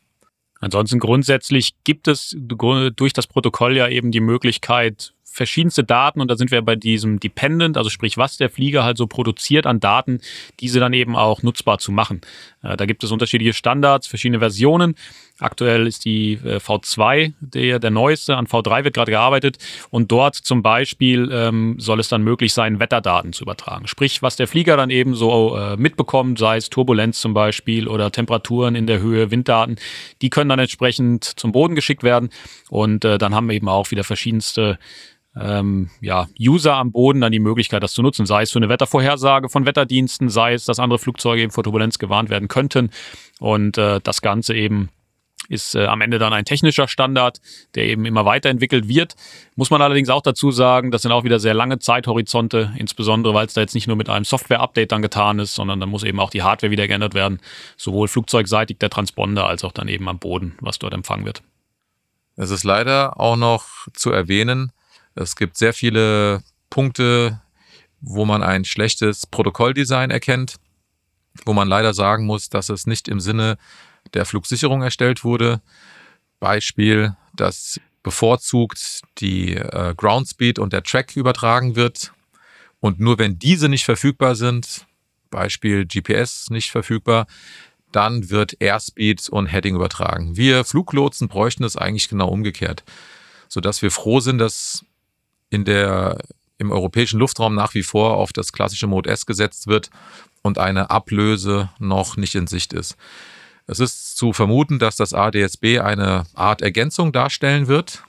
Ansonsten 0.61 0.99
grundsätzlich 0.99 1.75
gibt 1.85 2.09
es 2.09 2.35
durch 2.39 3.13
das 3.13 3.27
Protokoll 3.27 3.77
ja 3.77 3.89
eben 3.89 4.11
die 4.11 4.21
Möglichkeit, 4.21 5.13
verschiedenste 5.39 5.85
Daten 5.85 6.21
und 6.21 6.31
da 6.31 6.37
sind 6.37 6.51
wir 6.51 6.61
bei 6.61 6.77
diesem 6.77 7.21
Dependent, 7.21 7.79
also 7.79 7.89
sprich, 7.89 8.19
was 8.19 8.37
der 8.37 8.51
Flieger 8.51 8.85
halt 8.85 8.99
so 8.99 9.07
produziert 9.07 9.67
an 9.67 9.81
Daten, 9.81 10.21
diese 10.61 10.81
dann 10.81 10.93
eben 10.93 11.17
auch 11.17 11.43
nutzbar 11.43 11.79
zu 11.79 11.93
machen. 11.93 12.21
Äh, 12.63 12.77
da 12.77 12.85
gibt 12.85 13.03
es 13.05 13.11
unterschiedliche 13.11 13.55
Standards, 13.55 14.07
verschiedene 14.07 14.41
Versionen. 14.41 14.97
Aktuell 15.41 15.87
ist 15.87 16.05
die 16.05 16.33
äh, 16.33 16.57
V2 16.57 17.33
der, 17.41 17.79
der 17.79 17.91
neueste, 17.91 18.37
an 18.37 18.47
V3 18.47 18.85
wird 18.85 18.95
gerade 18.95 19.13
gearbeitet 19.13 19.59
und 19.91 20.11
dort 20.11 20.35
zum 20.35 20.63
Beispiel 20.63 21.31
ähm, 21.33 21.77
soll 21.79 22.01
es 22.01 22.09
dann 22.09 22.23
möglich 22.23 22.53
sein, 22.53 22.81
Wetterdaten 22.81 23.33
zu 23.33 23.45
übertragen. 23.45 23.87
Sprich, 23.87 24.21
was 24.21 24.35
der 24.35 24.49
Flieger 24.49 24.77
dann 24.77 24.91
eben 24.91 25.15
so 25.15 25.57
äh, 25.57 25.77
mitbekommt, 25.77 26.39
sei 26.39 26.57
es 26.57 26.71
Turbulenz 26.71 27.21
zum 27.21 27.35
Beispiel 27.35 27.87
oder 27.87 28.11
Temperaturen 28.11 28.75
in 28.75 28.89
der 28.89 29.01
Höhe, 29.01 29.31
Winddaten, 29.31 29.77
die 30.23 30.31
können 30.31 30.49
dann 30.49 30.59
entsprechend 30.59 31.25
zum 31.25 31.53
Boden 31.53 31.77
geschickt 31.77 32.03
werden 32.03 32.31
und 32.69 33.05
äh, 33.05 33.19
dann 33.19 33.35
haben 33.35 33.49
eben 33.51 33.69
auch 33.69 33.93
wieder 33.93 34.03
verschiedenste 34.03 34.79
ähm, 35.41 35.91
ja, 36.01 36.27
User 36.41 36.75
am 36.75 36.91
Boden 36.91 37.21
dann 37.21 37.31
die 37.33 37.39
Möglichkeit, 37.39 37.83
das 37.83 37.93
zu 37.93 38.03
nutzen. 38.03 38.27
Sei 38.27 38.43
es 38.43 38.51
für 38.51 38.59
eine 38.59 38.69
Wettervorhersage 38.69 39.49
von 39.49 39.67
Wetterdiensten, 39.67 40.29
sei 40.31 40.55
es, 40.55 40.65
dass 40.65 40.81
andere 40.81 40.99
Flugzeuge 40.99 41.43
eben 41.43 41.53
vor 41.53 41.63
Turbulenz 41.63 41.99
gewarnt 41.99 42.31
werden 42.31 42.49
könnten. 42.49 42.91
Und 43.39 43.79
äh, 43.79 44.01
das 44.03 44.21
Ganze 44.21 44.55
eben 44.55 44.89
ist 45.49 45.75
äh, 45.75 45.87
am 45.87 46.01
Ende 46.01 46.19
dann 46.19 46.33
ein 46.33 46.45
technischer 46.45 46.89
Standard, 46.89 47.41
der 47.75 47.87
eben 47.87 48.05
immer 48.05 48.25
weiterentwickelt 48.25 48.89
wird. 48.89 49.15
Muss 49.57 49.71
man 49.71 49.83
allerdings 49.83 50.11
auch 50.11 50.23
dazu 50.23 50.51
sagen, 50.51 50.91
das 50.91 51.03
sind 51.03 51.13
auch 51.13 51.25
wieder 51.25 51.41
sehr 51.41 51.55
lange 51.55 51.79
Zeithorizonte, 51.79 52.73
insbesondere 52.77 53.35
weil 53.35 53.47
es 53.47 53.55
da 53.55 53.63
jetzt 53.63 53.75
nicht 53.75 53.87
nur 53.87 53.97
mit 53.97 54.09
einem 54.09 54.25
Software-Update 54.25 54.93
dann 54.93 55.03
getan 55.03 55.39
ist, 55.39 55.55
sondern 55.55 55.81
dann 55.81 55.89
muss 55.89 56.05
eben 56.05 56.21
auch 56.21 56.31
die 56.31 56.43
Hardware 56.43 56.71
wieder 56.71 56.87
geändert 56.87 57.15
werden, 57.15 57.41
sowohl 57.77 58.09
flugzeugseitig 58.09 58.79
der 58.79 58.91
Transponder 58.91 59.47
als 59.47 59.65
auch 59.65 59.73
dann 59.73 59.89
eben 59.89 60.09
am 60.09 60.19
Boden, 60.19 60.57
was 60.61 60.79
dort 60.79 60.93
empfangen 60.93 61.25
wird. 61.25 61.43
Es 62.37 62.51
ist 62.51 62.65
leider 62.65 63.19
auch 63.19 63.37
noch 63.37 63.89
zu 63.95 64.13
erwähnen, 64.13 64.73
es 65.15 65.35
gibt 65.35 65.57
sehr 65.57 65.73
viele 65.73 66.45
Punkte, 66.71 67.41
wo 68.01 68.25
man 68.25 68.45
ein 68.45 68.65
schlechtes 68.65 69.27
Protokolldesign 69.27 70.11
erkennt, 70.13 70.57
wo 71.45 71.53
man 71.53 71.67
leider 71.67 71.95
sagen 71.95 72.27
muss, 72.27 72.49
dass 72.49 72.69
es 72.69 72.87
nicht 72.87 73.09
im 73.09 73.19
Sinne 73.19 73.59
der 74.15 74.25
Flugsicherung 74.25 74.83
erstellt 74.83 75.25
wurde. 75.25 75.61
Beispiel, 76.41 77.17
dass 77.35 77.81
bevorzugt 78.03 79.03
die 79.19 79.55
äh, 79.55 79.95
Ground 79.97 80.29
Speed 80.29 80.59
und 80.59 80.73
der 80.73 80.83
Track 80.83 81.17
übertragen 81.17 81.77
wird. 81.77 82.13
Und 82.81 83.01
nur 83.01 83.19
wenn 83.19 83.39
diese 83.39 83.69
nicht 83.69 83.85
verfügbar 83.85 84.35
sind, 84.35 84.87
Beispiel 85.31 85.85
GPS 85.85 86.49
nicht 86.51 86.71
verfügbar, 86.71 87.27
dann 87.93 88.31
wird 88.31 88.57
Airspeed 88.61 89.29
und 89.29 89.47
Heading 89.47 89.75
übertragen. 89.75 90.37
Wir 90.37 90.65
Fluglotsen 90.65 91.29
bräuchten 91.29 91.65
es 91.65 91.77
eigentlich 91.77 92.09
genau 92.09 92.29
umgekehrt, 92.29 92.85
sodass 93.49 93.83
wir 93.83 93.91
froh 93.91 94.21
sind, 94.21 94.39
dass 94.39 94.85
in 95.51 95.65
der, 95.65 96.19
im 96.59 96.71
europäischen 96.71 97.19
Luftraum 97.19 97.55
nach 97.55 97.75
wie 97.75 97.83
vor 97.83 98.17
auf 98.17 98.33
das 98.33 98.53
klassische 98.53 98.87
Mode 98.87 99.11
S 99.11 99.27
gesetzt 99.27 99.67
wird 99.67 99.91
und 100.43 100.59
eine 100.59 100.91
Ablöse 100.91 101.71
noch 101.79 102.17
nicht 102.17 102.35
in 102.35 102.47
Sicht 102.47 102.73
ist. 102.73 102.97
Es 103.69 103.81
ist 103.81 104.17
zu 104.17 104.33
vermuten, 104.33 104.79
dass 104.79 104.97
das 104.97 105.13
ADSB 105.13 105.81
eine 105.81 106.25
Art 106.35 106.63
Ergänzung 106.63 107.13
darstellen 107.13 107.69
wird, 107.69 108.03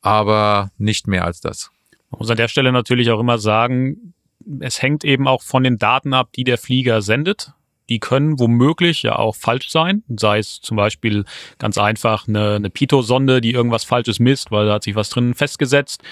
aber 0.00 0.70
nicht 0.78 1.06
mehr 1.06 1.26
als 1.26 1.42
das. 1.42 1.70
Man 2.10 2.20
muss 2.20 2.30
an 2.30 2.38
der 2.38 2.48
Stelle 2.48 2.72
natürlich 2.72 3.10
auch 3.10 3.20
immer 3.20 3.36
sagen, 3.36 4.14
es 4.60 4.80
hängt 4.80 5.04
eben 5.04 5.28
auch 5.28 5.42
von 5.42 5.62
den 5.62 5.78
Daten 5.78 6.14
ab, 6.14 6.30
die 6.34 6.44
der 6.44 6.56
Flieger 6.56 7.02
sendet. 7.02 7.52
Die 7.90 8.00
können 8.00 8.38
womöglich 8.38 9.02
ja 9.02 9.16
auch 9.16 9.36
falsch 9.36 9.68
sein, 9.68 10.02
sei 10.08 10.38
es 10.38 10.62
zum 10.62 10.78
Beispiel 10.78 11.26
ganz 11.58 11.76
einfach 11.76 12.26
eine, 12.26 12.54
eine 12.54 12.70
Pito-Sonde, 12.70 13.42
die 13.42 13.52
irgendwas 13.52 13.84
Falsches 13.84 14.18
misst, 14.18 14.50
weil 14.50 14.66
da 14.66 14.74
hat 14.74 14.84
sich 14.84 14.94
was 14.94 15.10
drin 15.10 15.34
festgesetzt 15.34 16.02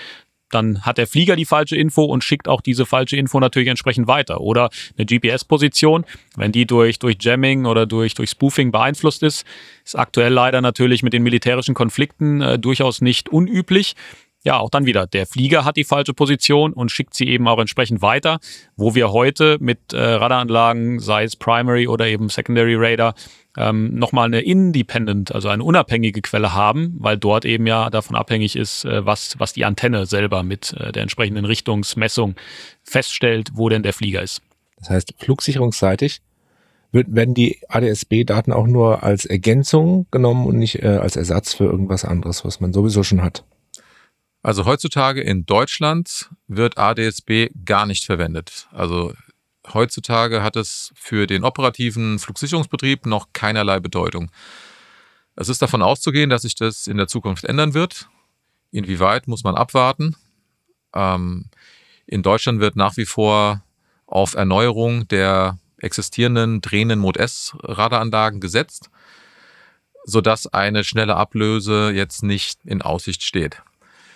dann 0.50 0.82
hat 0.82 0.98
der 0.98 1.06
Flieger 1.06 1.36
die 1.36 1.44
falsche 1.44 1.76
Info 1.76 2.04
und 2.04 2.24
schickt 2.24 2.48
auch 2.48 2.60
diese 2.60 2.86
falsche 2.86 3.16
Info 3.16 3.40
natürlich 3.40 3.68
entsprechend 3.68 4.06
weiter. 4.06 4.40
Oder 4.40 4.70
eine 4.96 5.06
GPS-Position, 5.06 6.04
wenn 6.36 6.52
die 6.52 6.66
durch, 6.66 6.98
durch 6.98 7.16
Jamming 7.20 7.66
oder 7.66 7.86
durch, 7.86 8.14
durch 8.14 8.30
Spoofing 8.30 8.70
beeinflusst 8.72 9.22
ist, 9.22 9.46
ist 9.84 9.98
aktuell 9.98 10.32
leider 10.32 10.60
natürlich 10.60 11.02
mit 11.02 11.12
den 11.12 11.22
militärischen 11.22 11.74
Konflikten 11.74 12.40
äh, 12.40 12.58
durchaus 12.58 13.00
nicht 13.00 13.28
unüblich 13.28 13.94
ja, 14.42 14.58
auch 14.58 14.70
dann 14.70 14.86
wieder, 14.86 15.06
der 15.06 15.26
Flieger 15.26 15.64
hat 15.64 15.76
die 15.76 15.84
falsche 15.84 16.14
Position 16.14 16.72
und 16.72 16.90
schickt 16.90 17.14
sie 17.14 17.28
eben 17.28 17.46
auch 17.46 17.58
entsprechend 17.58 18.00
weiter, 18.00 18.38
wo 18.74 18.94
wir 18.94 19.12
heute 19.12 19.58
mit 19.60 19.92
äh, 19.92 19.98
Radaranlagen, 19.98 20.98
sei 20.98 21.24
es 21.24 21.36
Primary 21.36 21.86
oder 21.86 22.06
eben 22.06 22.30
Secondary 22.30 22.74
Radar, 22.74 23.14
ähm, 23.56 23.94
nochmal 23.94 24.26
eine 24.26 24.40
Independent, 24.40 25.34
also 25.34 25.48
eine 25.48 25.64
unabhängige 25.64 26.22
Quelle 26.22 26.54
haben, 26.54 26.94
weil 26.98 27.18
dort 27.18 27.44
eben 27.44 27.66
ja 27.66 27.90
davon 27.90 28.16
abhängig 28.16 28.56
ist, 28.56 28.84
äh, 28.84 29.04
was, 29.04 29.38
was 29.38 29.52
die 29.52 29.64
Antenne 29.64 30.06
selber 30.06 30.42
mit 30.42 30.72
äh, 30.74 30.92
der 30.92 31.02
entsprechenden 31.02 31.44
Richtungsmessung 31.44 32.36
feststellt, 32.82 33.50
wo 33.54 33.68
denn 33.68 33.82
der 33.82 33.92
Flieger 33.92 34.22
ist. 34.22 34.40
Das 34.76 34.90
heißt, 34.90 35.14
flugsicherungsseitig 35.18 36.20
Wird, 36.92 37.14
werden 37.14 37.34
die 37.34 37.60
ADSB-Daten 37.68 38.52
auch 38.52 38.66
nur 38.66 39.02
als 39.02 39.26
Ergänzung 39.26 40.06
genommen 40.10 40.46
und 40.46 40.58
nicht 40.58 40.82
äh, 40.82 40.98
als 41.00 41.16
Ersatz 41.16 41.54
für 41.54 41.64
irgendwas 41.64 42.04
anderes, 42.04 42.44
was 42.44 42.60
man 42.60 42.72
sowieso 42.72 43.02
schon 43.02 43.22
hat? 43.22 43.44
Also 44.42 44.64
heutzutage 44.64 45.20
in 45.20 45.44
Deutschland 45.44 46.30
wird 46.48 46.78
ADSB 46.78 47.50
gar 47.64 47.84
nicht 47.84 48.06
verwendet. 48.06 48.68
Also 48.72 49.12
heutzutage 49.74 50.42
hat 50.42 50.56
es 50.56 50.92
für 50.94 51.26
den 51.26 51.44
operativen 51.44 52.18
Flugsicherungsbetrieb 52.18 53.06
noch 53.06 53.28
keinerlei 53.32 53.80
Bedeutung. 53.80 54.30
Es 55.36 55.48
ist 55.48 55.62
davon 55.62 55.82
auszugehen, 55.82 56.30
dass 56.30 56.42
sich 56.42 56.54
das 56.54 56.86
in 56.86 56.96
der 56.96 57.08
Zukunft 57.08 57.44
ändern 57.44 57.74
wird. 57.74 58.08
Inwieweit 58.72 59.26
muss 59.28 59.44
man 59.44 59.54
abwarten. 59.54 60.16
Ähm, 60.94 61.46
in 62.06 62.22
Deutschland 62.22 62.60
wird 62.60 62.76
nach 62.76 62.96
wie 62.96 63.06
vor 63.06 63.62
auf 64.06 64.34
Erneuerung 64.34 65.06
der 65.08 65.58
existierenden 65.78 66.60
drehenden 66.60 66.98
Mod 66.98 67.16
S 67.16 67.56
Radaranlagen 67.62 68.40
gesetzt, 68.40 68.90
sodass 70.04 70.46
eine 70.46 70.84
schnelle 70.84 71.16
Ablöse 71.16 71.90
jetzt 71.90 72.22
nicht 72.22 72.60
in 72.64 72.82
Aussicht 72.82 73.22
steht. 73.22 73.62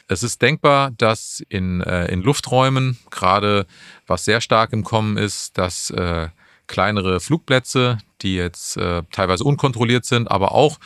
Es 0.07 0.23
ist 0.23 0.43
denkbar, 0.43 0.91
dass 0.91 1.43
in, 1.49 1.81
äh, 1.81 2.07
in 2.07 2.23
Lufträumen, 2.23 2.99
gerade 3.11 3.67
was 4.07 4.25
sehr 4.25 4.41
stark 4.41 4.73
im 4.73 4.85
Kommen 4.85 5.17
ist, 5.17 5.57
dass 5.57 5.91
äh, 5.91 6.29
kleinere 6.67 7.21
Flugplätze, 7.21 7.99
die 8.23 8.37
jetzt 8.37 8.77
äh, 8.77 9.03
teilweise 9.13 9.45
unkontrolliert 9.45 10.05
sind, 10.05 10.31
aber 10.31 10.53
auch 10.53 10.79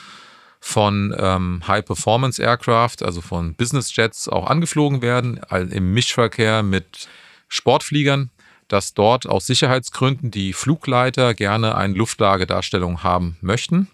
von 0.60 1.14
ähm, 1.16 1.62
High-Performance-Aircraft, 1.66 3.02
also 3.02 3.20
von 3.20 3.54
Business 3.54 3.94
Jets, 3.94 4.28
auch 4.28 4.46
angeflogen 4.46 5.02
werden, 5.02 5.40
im 5.70 5.92
Mischverkehr 5.92 6.62
mit 6.62 7.08
Sportfliegern 7.48 8.30
dass 8.68 8.92
dort 8.92 9.26
aus 9.26 9.46
Sicherheitsgründen 9.46 10.30
die 10.30 10.52
Flugleiter 10.52 11.34
gerne 11.34 11.74
eine 11.74 11.94
Luftlagedarstellung 11.94 13.02
haben 13.02 13.38
möchten, 13.40 13.88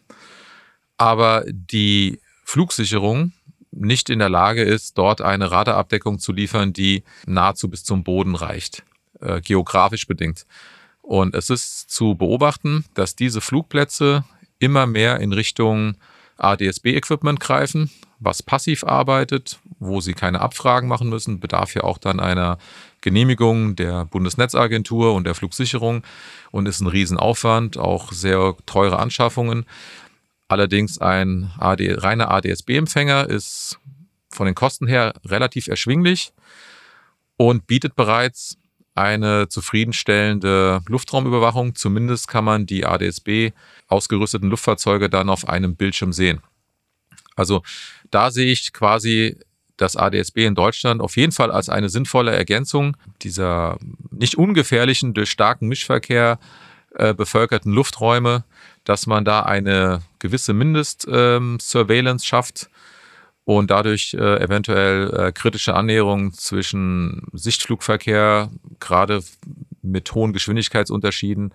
aber 0.99 1.45
die 1.47 2.21
Flugsicherung 2.45 3.33
nicht 3.75 4.11
in 4.11 4.19
der 4.19 4.29
Lage 4.29 4.63
ist, 4.63 4.99
dort 4.99 5.21
eine 5.21 5.51
Radarabdeckung 5.51 6.19
zu 6.19 6.33
liefern, 6.33 6.73
die 6.73 7.05
nahezu 7.27 7.69
bis 7.69 7.85
zum 7.85 8.05
Boden 8.05 8.35
reicht, 8.35 8.85
äh, 9.21 9.41
geografisch 9.41 10.07
bedingt. 10.07 10.47
Und 11.03 11.35
es 11.35 11.51
ist 11.51 11.91
zu 11.91 12.15
beobachten, 12.15 12.85
dass 12.95 13.15
diese 13.15 13.41
Flugplätze 13.41 14.25
immer 14.59 14.87
mehr 14.87 15.21
in 15.21 15.33
Richtung 15.33 15.97
ADSB-Equipment 16.39 17.41
greifen, 17.41 17.91
was 18.19 18.43
passiv 18.43 18.85
arbeitet, 18.85 19.59
wo 19.79 20.01
sie 20.01 20.15
keine 20.15 20.41
Abfragen 20.41 20.89
machen 20.89 21.09
müssen, 21.09 21.41
bedarf 21.41 21.75
ja 21.75 21.85
auch 21.85 21.99
dann 21.99 22.21
einer 22.21 22.59
Genehmigung 23.03 23.77
der 23.77 24.07
Bundesnetzagentur 24.07 25.13
und 25.15 25.25
der 25.25 25.35
Flugsicherung 25.35 26.03
und 26.51 26.67
ist 26.67 26.81
ein 26.81 26.87
Riesenaufwand, 26.87 27.77
auch 27.77 28.13
sehr 28.13 28.57
teure 28.65 28.99
Anschaffungen. 28.99 29.67
Allerdings 30.49 30.99
ein 30.99 31.51
AD, 31.59 31.95
reiner 31.99 32.31
ADSB-Empfänger 32.31 33.29
ist 33.29 33.79
von 34.31 34.47
den 34.47 34.55
Kosten 34.55 34.87
her 34.87 35.15
relativ 35.25 35.69
erschwinglich 35.69 36.33
und 37.37 37.67
bietet 37.67 37.97
bereits 37.97 38.59
eine 38.95 39.49
zufriedenstellende 39.49 40.83
Luftraumüberwachung. 40.87 41.75
Zumindest 41.75 42.29
kann 42.29 42.45
man 42.45 42.67
die 42.67 42.85
ADSB 42.85 43.53
ausgerüsteten 43.89 44.51
Luftfahrzeuge 44.51 45.09
dann 45.09 45.29
auf 45.29 45.49
einem 45.49 45.77
Bildschirm 45.77 46.13
sehen. 46.13 46.41
Also 47.37 47.63
da 48.11 48.31
sehe 48.31 48.53
ich 48.53 48.73
quasi 48.73 49.37
das 49.77 49.97
ADSB 49.97 50.47
in 50.47 50.55
Deutschland 50.55 51.01
auf 51.01 51.17
jeden 51.17 51.33
Fall 51.33 51.51
als 51.51 51.69
eine 51.69 51.89
sinnvolle 51.89 52.33
Ergänzung 52.33 52.97
dieser 53.23 53.79
nicht 54.11 54.37
ungefährlichen, 54.37 55.15
durch 55.15 55.31
starken 55.31 55.67
Mischverkehr 55.67 56.39
äh, 56.95 57.15
bevölkerten 57.15 57.73
Lufträume, 57.73 58.45
dass 58.85 59.07
man 59.07 59.25
da 59.25 59.41
eine 59.41 60.03
gewisse 60.19 60.53
Mindest-Surveillance 60.53 62.25
ähm, 62.25 62.27
schafft 62.27 62.69
und 63.45 63.71
dadurch 63.71 64.15
äh, 64.15 64.43
eventuell 64.43 65.11
äh, 65.15 65.33
kritische 65.33 65.75
Annäherungen 65.75 66.33
zwischen 66.33 67.27
Sichtflugverkehr, 67.33 68.51
gerade 68.81 69.23
mit 69.83 70.15
hohen 70.15 70.33
Geschwindigkeitsunterschieden, 70.33 71.53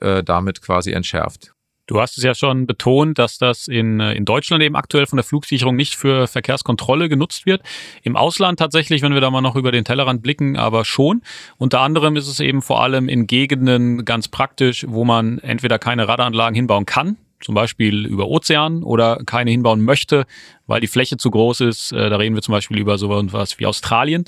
äh, 0.00 0.22
damit 0.22 0.62
quasi 0.62 0.92
entschärft. 0.92 1.54
Du 1.92 2.00
hast 2.00 2.16
es 2.16 2.24
ja 2.24 2.34
schon 2.34 2.66
betont, 2.66 3.18
dass 3.18 3.36
das 3.36 3.68
in, 3.68 4.00
äh, 4.00 4.14
in 4.14 4.24
Deutschland 4.24 4.62
eben 4.62 4.76
aktuell 4.76 5.04
von 5.04 5.18
der 5.18 5.24
Flugsicherung 5.24 5.76
nicht 5.76 5.94
für 5.94 6.26
Verkehrskontrolle 6.26 7.10
genutzt 7.10 7.44
wird. 7.44 7.60
Im 8.02 8.16
Ausland 8.16 8.58
tatsächlich, 8.58 9.02
wenn 9.02 9.12
wir 9.12 9.20
da 9.20 9.30
mal 9.30 9.42
noch 9.42 9.56
über 9.56 9.72
den 9.72 9.84
Tellerrand 9.84 10.22
blicken, 10.22 10.56
aber 10.56 10.86
schon. 10.86 11.20
Unter 11.58 11.82
anderem 11.82 12.16
ist 12.16 12.28
es 12.28 12.40
eben 12.40 12.62
vor 12.62 12.82
allem 12.82 13.10
in 13.10 13.26
Gegenden 13.26 14.06
ganz 14.06 14.28
praktisch, 14.28 14.86
wo 14.88 15.04
man 15.04 15.38
entweder 15.40 15.78
keine 15.78 16.08
Radaranlagen 16.08 16.54
hinbauen 16.54 16.86
kann, 16.86 17.18
zum 17.42 17.54
Beispiel 17.54 18.06
über 18.06 18.26
Ozean 18.26 18.82
oder 18.82 19.18
keine 19.26 19.50
hinbauen 19.50 19.84
möchte, 19.84 20.24
weil 20.66 20.80
die 20.80 20.86
Fläche 20.86 21.18
zu 21.18 21.30
groß 21.30 21.60
ist. 21.60 21.92
Äh, 21.92 22.08
da 22.08 22.16
reden 22.16 22.34
wir 22.34 22.40
zum 22.40 22.52
Beispiel 22.52 22.78
über 22.78 22.96
sowas 22.96 23.58
wie 23.58 23.66
Australien. 23.66 24.24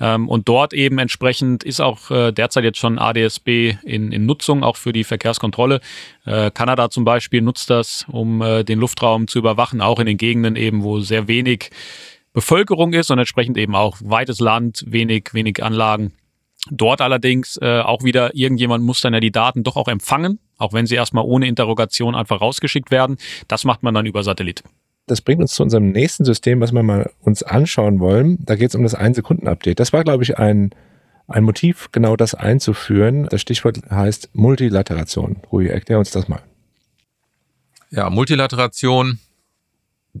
Ähm, 0.00 0.28
und 0.28 0.48
dort 0.48 0.72
eben 0.72 0.98
entsprechend 0.98 1.62
ist 1.62 1.80
auch 1.80 2.10
äh, 2.10 2.32
derzeit 2.32 2.64
jetzt 2.64 2.78
schon 2.78 2.98
ADSB 2.98 3.76
in, 3.82 4.12
in 4.12 4.26
Nutzung, 4.26 4.64
auch 4.64 4.76
für 4.76 4.92
die 4.92 5.04
Verkehrskontrolle. 5.04 5.80
Äh, 6.24 6.50
Kanada 6.50 6.90
zum 6.90 7.04
Beispiel 7.04 7.42
nutzt 7.42 7.70
das, 7.70 8.04
um 8.08 8.40
den 8.40 8.78
Luftraum 8.78 9.28
zu 9.28 9.38
überwachen, 9.38 9.80
auch 9.80 9.98
in 9.98 10.06
den 10.06 10.16
Gegenden 10.16 10.56
eben, 10.56 10.82
wo 10.82 11.00
sehr 11.00 11.28
wenig 11.28 11.70
Bevölkerung 12.32 12.92
ist 12.92 13.10
und 13.10 13.18
entsprechend 13.18 13.56
eben 13.56 13.74
auch 13.76 13.96
weites 14.00 14.40
Land, 14.40 14.84
wenig, 14.86 15.30
wenig 15.32 15.62
Anlagen. 15.62 16.12
Dort 16.70 17.00
allerdings 17.00 17.58
äh, 17.60 17.80
auch 17.80 18.02
wieder, 18.02 18.34
irgendjemand 18.34 18.84
muss 18.84 19.00
dann 19.00 19.14
ja 19.14 19.20
die 19.20 19.30
Daten 19.30 19.62
doch 19.62 19.76
auch 19.76 19.88
empfangen, 19.88 20.38
auch 20.58 20.72
wenn 20.72 20.86
sie 20.86 20.94
erstmal 20.94 21.24
ohne 21.24 21.46
Interrogation 21.46 22.14
einfach 22.14 22.40
rausgeschickt 22.40 22.90
werden. 22.90 23.18
Das 23.48 23.64
macht 23.64 23.82
man 23.82 23.94
dann 23.94 24.06
über 24.06 24.22
Satellit. 24.22 24.62
Das 25.06 25.20
bringt 25.20 25.42
uns 25.42 25.54
zu 25.54 25.62
unserem 25.62 25.90
nächsten 25.90 26.24
System, 26.24 26.60
was 26.60 26.72
wir 26.72 26.82
mal 26.82 27.10
uns 27.20 27.42
anschauen 27.42 28.00
wollen. 28.00 28.38
Da 28.44 28.56
geht 28.56 28.70
es 28.70 28.74
um 28.74 28.82
das 28.82 28.94
Ein-Sekunden-Update. 28.94 29.78
Das 29.78 29.92
war, 29.92 30.02
glaube 30.02 30.22
ich, 30.22 30.38
ein, 30.38 30.70
ein 31.28 31.44
Motiv, 31.44 31.90
genau 31.92 32.16
das 32.16 32.34
einzuführen. 32.34 33.26
Das 33.26 33.42
Stichwort 33.42 33.80
heißt 33.90 34.30
Multilateration. 34.32 35.42
Rui, 35.52 35.66
erklär 35.68 35.98
uns 35.98 36.10
das 36.10 36.28
mal. 36.28 36.42
Ja, 37.90 38.08
Multilateration 38.08 39.18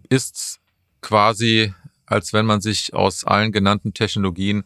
ist 0.08 0.60
quasi, 1.00 1.72
als 2.06 2.32
wenn 2.32 2.46
man 2.46 2.60
sich 2.60 2.92
aus 2.94 3.24
allen 3.24 3.52
genannten 3.52 3.94
Technologien 3.94 4.64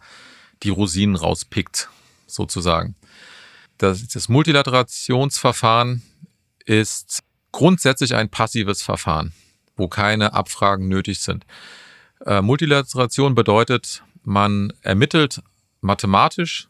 die 0.63 0.71
Rosinen 0.71 1.17
rauspickt, 1.17 1.89
sozusagen. 2.27 2.97
Das, 3.79 4.07
das 4.09 4.29
Multilaterationsverfahren 4.29 6.03
ist 6.65 7.23
grundsätzlich 7.53 8.15
ein 8.15 8.29
passives 8.29 8.83
Verfahren, 8.83 9.33
wo 9.79 9.89
keine 9.89 10.35
Abfragen 10.35 10.89
nötig 10.89 11.21
sind. 11.21 11.47
Äh, 12.27 12.43
Multilateration 12.43 13.35
bedeutet, 13.35 14.03
man 14.23 14.73
ermittelt 14.83 15.43
mathematisch 15.81 16.69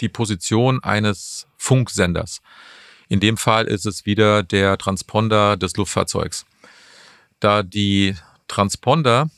die 0.00 0.08
Position 0.08 0.82
eines 0.82 1.46
Funksenders. 1.56 2.40
In 3.08 3.20
dem 3.20 3.36
Fall 3.36 3.66
ist 3.66 3.86
es 3.86 4.06
wieder 4.06 4.42
der 4.42 4.78
Transponder 4.78 5.56
des 5.56 5.76
Luftfahrzeugs. 5.76 6.46
Da 7.40 7.62
die 7.62 8.14
Transponder 8.48 9.28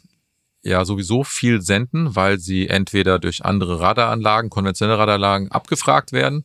ja 0.62 0.84
sowieso 0.84 1.24
viel 1.24 1.60
senden, 1.60 2.16
weil 2.16 2.38
sie 2.38 2.68
entweder 2.68 3.18
durch 3.18 3.44
andere 3.44 3.80
Radaranlagen, 3.80 4.50
konventionelle 4.50 4.98
Radaranlagen 4.98 5.52
abgefragt 5.52 6.12
werden 6.12 6.44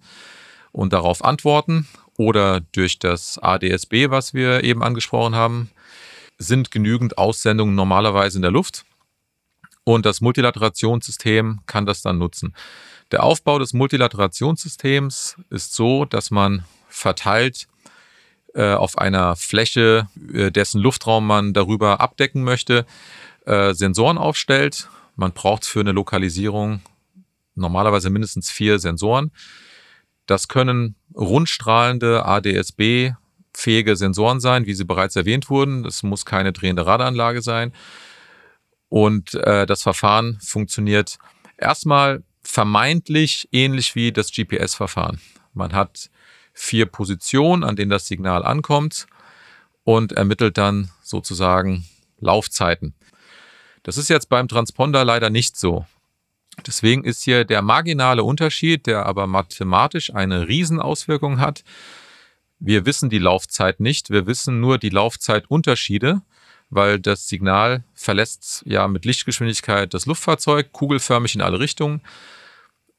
und 0.72 0.94
darauf 0.94 1.24
antworten 1.24 1.88
oder 2.18 2.60
durch 2.60 3.00
das 3.00 3.40
ADSB, 3.40 4.10
was 4.10 4.34
wir 4.34 4.64
eben 4.64 4.84
angesprochen 4.84 5.36
haben, 5.36 5.70
sind 6.39 6.72
genügend 6.72 7.17
Aussendungen 7.17 7.75
normalerweise 7.75 8.38
in 8.38 8.41
der 8.41 8.51
Luft 8.51 8.86
und 9.84 10.05
das 10.05 10.22
Multilaterationssystem 10.22 11.60
kann 11.65 11.86
das 11.86 12.01
dann 12.01 12.17
nutzen. 12.17 12.55
Der 13.12 13.24
Aufbau 13.24 13.60
des 13.60 13.74
Multilaterationssystems 13.74 15.38
ist 15.50 15.74
so, 15.74 16.05
dass 16.05 16.31
man 16.31 16.63
verteilt 16.88 17.67
äh, 18.53 18.74
auf 18.74 18.98
einer 18.98 19.36
Fläche, 19.36 20.08
äh, 20.34 20.51
dessen 20.51 20.79
Luftraum 20.79 21.25
man 21.25 21.53
darüber 21.53 22.01
abdecken 22.01 22.43
möchte, 22.43 22.86
äh, 23.46 23.74
Sensoren 23.74 24.17
aufstellt. 24.17 24.89
Man 25.15 25.34
braucht 25.34 25.65
für 25.65 25.81
eine 25.81 25.91
Lokalisierung 25.91 26.81
normalerweise 27.55 28.10
mindestens 28.10 28.50
vier 28.50 28.79
Sensoren. 28.79 29.31
Das 30.25 30.48
können 30.48 30.96
rundstrahlende 31.15 32.25
ADSB-fähige 33.60 33.96
Sensoren 33.96 34.39
sein, 34.39 34.66
wie 34.66 34.74
sie 34.74 34.86
bereits 34.86 35.16
erwähnt 35.16 35.50
wurden. 35.50 35.84
Das 35.84 36.04
muss 36.04 36.25
keine 36.25 36.54
drehende 36.54 36.86
Radaranlage 36.86 37.42
sein. 37.42 37.74
Und 38.88 39.34
äh, 39.36 39.66
das 39.66 39.84
Verfahren 39.84 40.39
funktioniert 40.42 41.20
erstmal 41.58 42.24
vermeintlich 42.42 43.48
ähnlich 43.51 43.96
wie 43.96 44.12
das 44.12 44.32
GPS-Verfahren. 44.32 45.20
Man 45.54 45.74
hat 45.74 46.10
vier 46.54 46.86
Positionen, 46.88 47.63
an 47.63 47.75
denen 47.75 47.92
das 47.92 48.08
Signal 48.08 48.44
ankommt 48.44 49.06
und 49.84 50.13
ermittelt 50.13 50.58
dann 50.58 50.89
sozusagen 51.04 51.86
Laufzeiten. 52.20 52.96
Das 53.84 53.98
ist 53.98 54.10
jetzt 54.10 54.30
beim 54.30 54.48
Transponder 54.48 55.06
leider 55.06 55.30
nicht 55.30 55.58
so. 55.58 55.86
Deswegen 56.66 57.04
ist 57.04 57.24
hier 57.24 57.46
der 57.46 57.62
marginale 57.62 58.24
Unterschied, 58.24 58.88
der 58.88 59.06
aber 59.06 59.28
mathematisch 59.28 60.13
eine 60.13 60.48
Riesenauswirkung 60.48 61.39
hat, 61.39 61.63
Wir 62.60 62.86
wissen 62.86 63.10
die 63.10 63.20
Laufzeit 63.20 63.80
nicht, 63.80 64.10
wir 64.10 64.28
wissen 64.28 64.60
nur 64.60 64.78
die 64.78 64.89
Laufzeitunterschiede, 64.89 66.22
weil 66.70 67.00
das 67.00 67.28
Signal 67.28 67.84
verlässt 67.94 68.63
ja 68.66 68.88
mit 68.88 69.06
Lichtgeschwindigkeit 69.06 69.94
das 69.94 70.06
Luftfahrzeug, 70.06 70.72
kugelförmig 70.72 71.36
in 71.36 71.42
alle 71.42 71.60
Richtungen 71.60 72.01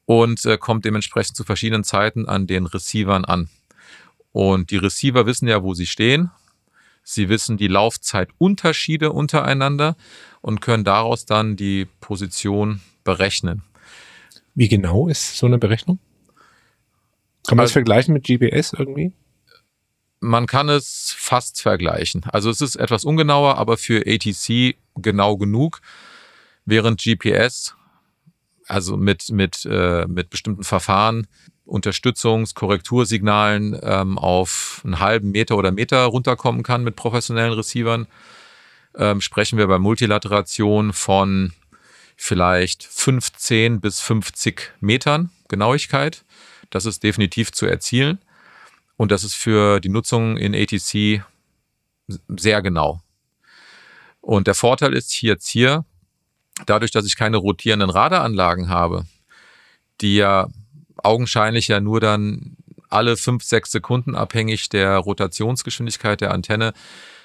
und 0.07 0.45
äh, 0.47 0.57
kommt 0.59 0.85
dementsprechend 0.85 1.37
zu 1.37 1.45
verschiedenen 1.45 1.85
Zeiten 1.85 2.26
an 2.26 2.47
den 2.47 2.67
Receivern 2.67 3.25
an. 3.25 3.49
Und 4.33 4.71
die 4.71 4.76
Receiver 4.76 5.26
wissen 5.26 5.47
ja, 5.47 5.62
wo 5.62 5.75
sie 5.75 5.87
stehen. 5.87 6.31
Sie 7.02 7.29
wissen 7.29 7.57
die 7.57 7.69
Laufzeitunterschiede 7.69 9.12
untereinander 9.12 9.97
und 10.40 10.61
können 10.61 10.85
daraus 10.85 11.26
dann 11.26 11.57
die 11.57 11.87
Position 12.00 12.81
berechnen. 13.05 13.62
Wie 14.55 14.69
genau 14.69 15.09
ist 15.09 15.37
so 15.37 15.47
eine 15.47 15.59
Berechnung? 15.59 15.99
Kann 17.47 17.57
man 17.57 17.61
Also- 17.61 17.71
das 17.71 17.73
vergleichen 17.73 18.14
mit 18.14 18.25
GPS 18.25 18.73
irgendwie? 18.73 19.12
Man 20.21 20.47
kann 20.47 20.69
es 20.69 21.15
fast 21.17 21.62
vergleichen. 21.62 22.25
Also 22.31 22.50
es 22.50 22.61
ist 22.61 22.77
etwas 22.77 23.05
ungenauer, 23.05 23.57
aber 23.57 23.77
für 23.77 24.05
ATC 24.07 24.77
genau 24.97 25.37
genug, 25.39 25.81
während 26.67 27.03
GPS, 27.03 27.75
also 28.67 28.97
mit, 28.97 29.31
mit, 29.31 29.65
äh, 29.65 30.07
mit 30.07 30.31
bestimmten 30.31 30.62
Verfahren, 30.62 31.27
Unterstützungs-, 31.67 32.55
Korrektursignalen 32.55 33.79
ähm, 33.83 34.19
auf 34.19 34.83
einen 34.85 34.99
halben 34.99 35.31
Meter 35.31 35.57
oder 35.57 35.71
Meter 35.71 36.05
runterkommen 36.05 36.62
kann 36.62 36.85
mit 36.85 36.97
professionellen 36.97 37.53
Receivern, 37.53 38.07
ähm, 38.97 39.21
sprechen 39.21 39.57
wir 39.57 39.67
bei 39.69 39.79
Multilateration 39.79 40.93
von 40.93 41.53
vielleicht 42.17 42.85
15 42.85 43.81
bis 43.81 44.00
50 44.00 44.73
Metern 44.81 45.31
Genauigkeit. 45.49 46.25
Das 46.71 46.87
ist 46.87 47.03
definitiv 47.03 47.53
zu 47.53 47.67
erzielen. 47.67 48.19
Und 49.00 49.11
das 49.11 49.25
ist 49.25 49.35
für 49.35 49.80
die 49.80 49.88
Nutzung 49.88 50.37
in 50.37 50.54
ATC 50.54 51.25
sehr 52.37 52.61
genau. 52.61 53.00
Und 54.21 54.47
der 54.47 54.54
Vorteil 54.54 54.92
ist 54.92 55.11
hier 55.11 55.30
jetzt 55.30 55.49
hier, 55.49 55.87
dadurch, 56.66 56.90
dass 56.90 57.07
ich 57.07 57.16
keine 57.16 57.38
rotierenden 57.38 57.88
Radaranlagen 57.88 58.69
habe, 58.69 59.07
die 60.02 60.16
ja 60.16 60.49
augenscheinlich 60.99 61.69
ja 61.69 61.80
nur 61.80 62.00
dann 62.00 62.59
alle 62.90 63.16
fünf, 63.16 63.42
sechs 63.42 63.71
Sekunden 63.71 64.14
abhängig 64.14 64.69
der 64.69 64.99
Rotationsgeschwindigkeit 64.99 66.21
der 66.21 66.33
Antenne 66.35 66.75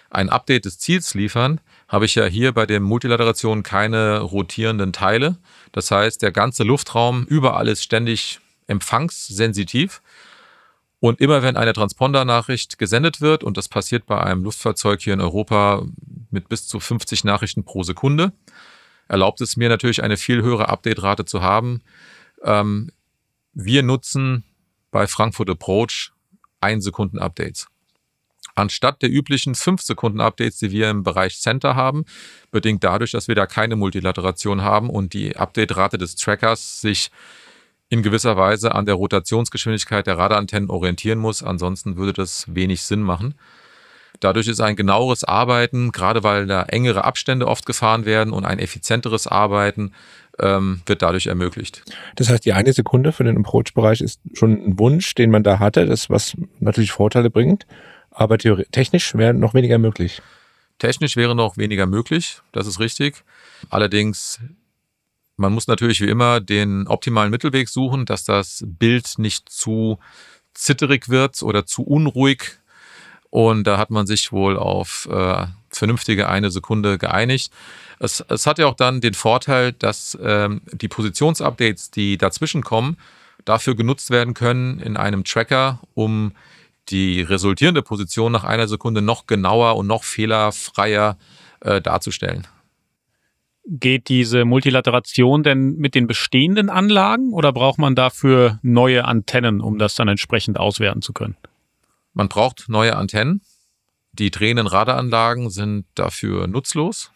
ein 0.10 0.29
Update 0.29 0.63
des 0.63 0.79
Ziels 0.79 1.13
liefern, 1.13 1.60
habe 1.89 2.05
ich 2.05 2.15
ja 2.15 2.24
hier 2.24 2.53
bei 2.53 2.65
der 2.65 2.79
Multilateration 2.79 3.63
keine 3.63 4.22
rotierenden 4.22 4.94
Teile. 4.94 5.39
Das 5.74 5.91
heißt, 5.91 6.22
der 6.22 6.32
ganze 6.32 6.63
Luftraum 6.63 7.25
überall 7.25 7.67
ist 7.67 7.84
ständig 7.84 8.39
empfangssensitiv. 8.67 10.01
Und 11.00 11.22
immer 11.22 11.44
wenn 11.44 11.58
eine 11.58 11.74
Transponder-Nachricht 11.74 12.78
gesendet 12.78 13.22
wird, 13.22 13.44
und 13.44 13.58
das 13.58 13.70
passiert 13.70 14.06
bei 14.06 14.22
einem 14.22 14.44
Luftfahrzeug 14.44 15.02
hier 15.02 15.14
in 15.14 15.22
Europa 15.22 15.86
mit 16.32 16.50
bis 16.50 16.68
zu 16.68 16.80
50 16.80 17.24
Nachrichten 17.24 17.64
pro 17.64 17.84
Sekunde, 17.84 18.32
erlaubt 19.08 19.42
es 19.42 19.58
mir 19.58 19.70
natürlich 19.70 20.04
eine 20.04 20.18
viel 20.18 20.42
höhere 20.42 20.70
Update-Rate 20.70 21.25
zu 21.25 21.42
haben. 21.42 21.82
Ähm, 22.44 22.92
wir 23.54 23.84
nutzen 23.84 24.44
bei 24.92 25.08
Frankfurt 25.08 25.50
Approach 25.50 26.12
1 26.62 26.84
Sekunden 26.84 27.20
Updates. 27.20 27.68
Anstatt 28.56 29.02
der 29.02 29.12
üblichen 29.12 29.54
5 29.54 29.82
Sekunden 29.82 30.22
Updates, 30.22 30.60
die 30.60 30.72
wir 30.72 30.90
im 30.90 31.04
Bereich 31.04 31.40
Center 31.42 31.75
haben, 31.75 32.06
bedingt 32.52 32.84
dadurch, 32.86 33.12
dass 33.12 33.28
wir 33.28 33.36
da 33.36 33.46
keine 33.46 33.75
Multilateration 33.75 34.62
haben 34.62 34.90
und 34.90 35.14
die 35.14 35.36
Update-Rate 35.36 35.98
des 35.98 36.16
Trackers 36.16 36.80
sich 36.80 37.12
in 37.89 38.04
gewisser 38.04 38.36
Weise 38.38 38.74
an 38.74 38.86
der 38.86 38.96
Rotationsgeschwindigkeit 38.96 40.08
der 40.08 40.18
Radarantennen 40.18 40.70
orientieren 40.70 41.20
muss. 41.20 41.44
Ansonsten 41.44 41.98
würde 41.98 42.13
das 42.13 42.46
wenig 42.54 42.82
Sinn 42.82 43.01
machen. 43.01 43.36
Dadurch 44.20 44.48
ist 44.48 44.62
ein 44.62 44.75
genaueres 44.75 45.24
Arbeiten, 45.24 45.92
gerade 45.92 46.24
weil 46.24 46.48
da 46.48 46.63
engere 46.63 47.04
Abstände 47.04 47.48
oft 47.48 47.65
gefahren 47.65 48.06
werden 48.06 48.34
und 48.34 48.46
ein 48.46 48.60
effizienteres 48.60 49.27
Arbeiten 49.27 49.92
ähm, 50.39 50.82
wird 50.86 51.01
dadurch 51.01 51.27
ermöglicht. 51.27 51.84
Das 52.15 52.30
heißt, 52.30 52.45
die 52.45 52.54
eine 52.54 52.74
Sekunde 52.74 53.12
für 53.12 53.24
den 53.24 53.38
Approach-Bereich 53.38 54.02
ist 54.02 54.21
schon 54.34 54.52
ein 54.52 54.80
Wunsch, 54.80 55.15
den 55.15 55.32
man 55.32 55.43
da 55.43 55.60
hatte, 55.60 55.86
das 55.86 56.10
was 56.10 56.36
natürlich 56.60 56.91
Vorteile 56.91 57.30
bringt, 57.30 57.65
aber 58.12 58.38
technisch 58.38 59.15
wäre 59.15 59.34
noch 59.34 59.54
weniger 59.54 59.78
möglich. 59.78 60.21
Technisch 60.80 61.15
wäre 61.15 61.36
noch 61.36 61.58
weniger 61.58 61.86
möglich, 61.86 62.39
das 62.52 62.67
ist 62.67 62.80
richtig. 62.80 63.24
Allerdings, 63.69 64.39
man 65.38 65.54
muss 65.54 65.67
natürlich 65.67 66.02
wie 66.02 66.10
immer 66.10 66.39
den 66.39 66.88
optimalen 66.88 67.32
Mittelweg 67.32 67.69
suchen, 67.69 68.06
dass 68.06 68.24
das 68.24 68.63
Bild 68.65 69.17
nicht 69.17 69.50
zu 69.50 70.00
zitterig 70.54 71.10
wird 71.10 71.41
oder 71.43 71.65
zu 71.65 71.84
unruhig. 71.84 72.58
Und 73.30 73.65
da 73.65 73.78
hat 73.78 73.89
man 73.89 74.08
sich 74.08 74.32
wohl 74.32 74.58
auf 74.58 75.10
äh, 75.12 75.45
vernünftige 75.69 76.30
eine 76.30 76.52
Sekunde 76.52 76.98
geeinigt. 76.98 77.52
Es, 78.00 78.24
es 78.30 78.48
hat 78.48 78.60
ja 78.60 78.67
auch 78.67 78.76
dann 78.76 79.02
den 79.02 79.13
Vorteil, 79.13 79.74
dass 79.74 80.17
ähm, 80.21 80.62
die 80.71 80.88
Positionsupdates, 80.88 81.91
die 81.91 82.17
dazwischen 82.17 82.63
kommen, 82.63 82.98
dafür 83.43 83.76
genutzt 83.76 84.10
werden 84.10 84.34
können 84.34 84.80
in 84.80 84.95
einem 84.95 85.26
Tracker, 85.26 85.82
um 85.93 86.32
die 86.89 87.21
resultierende 87.21 87.82
Position 87.82 88.32
nach 88.32 88.43
einer 88.43 88.67
Sekunde 88.67 89.02
noch 89.02 89.28
genauer 89.28 89.76
und 89.76 89.88
noch 89.88 90.04
fehlerfreier 90.04 91.17
äh, 91.62 91.82
darzustellen. 91.82 92.48
Geht 93.67 94.10
diese 94.10 94.45
Multilateration 94.45 95.41
denn 95.41 95.75
mit 95.78 95.95
den 95.95 96.06
bestehenden 96.06 96.69
Anlagen 96.69 97.34
oder 97.34 97.51
braucht 97.51 97.80
man 97.80 97.95
dafür 97.95 98.60
neue 98.62 99.06
Antennen, 99.06 99.60
um 99.60 99.80
das 99.80 99.95
dann 99.95 100.08
entsprechend 100.08 100.60
auswerten 100.60 101.01
zu 101.01 101.13
können? 101.13 101.36
Man 102.13 102.30
braucht 102.30 102.69
neue 102.69 102.95
Antennen. 102.95 103.41
Die 104.13 104.32
drehenden 104.32 104.67
Radaranlagen 104.67 105.49
sind 105.49 105.86
dafür 105.95 106.47
nutzlos, 106.47 107.12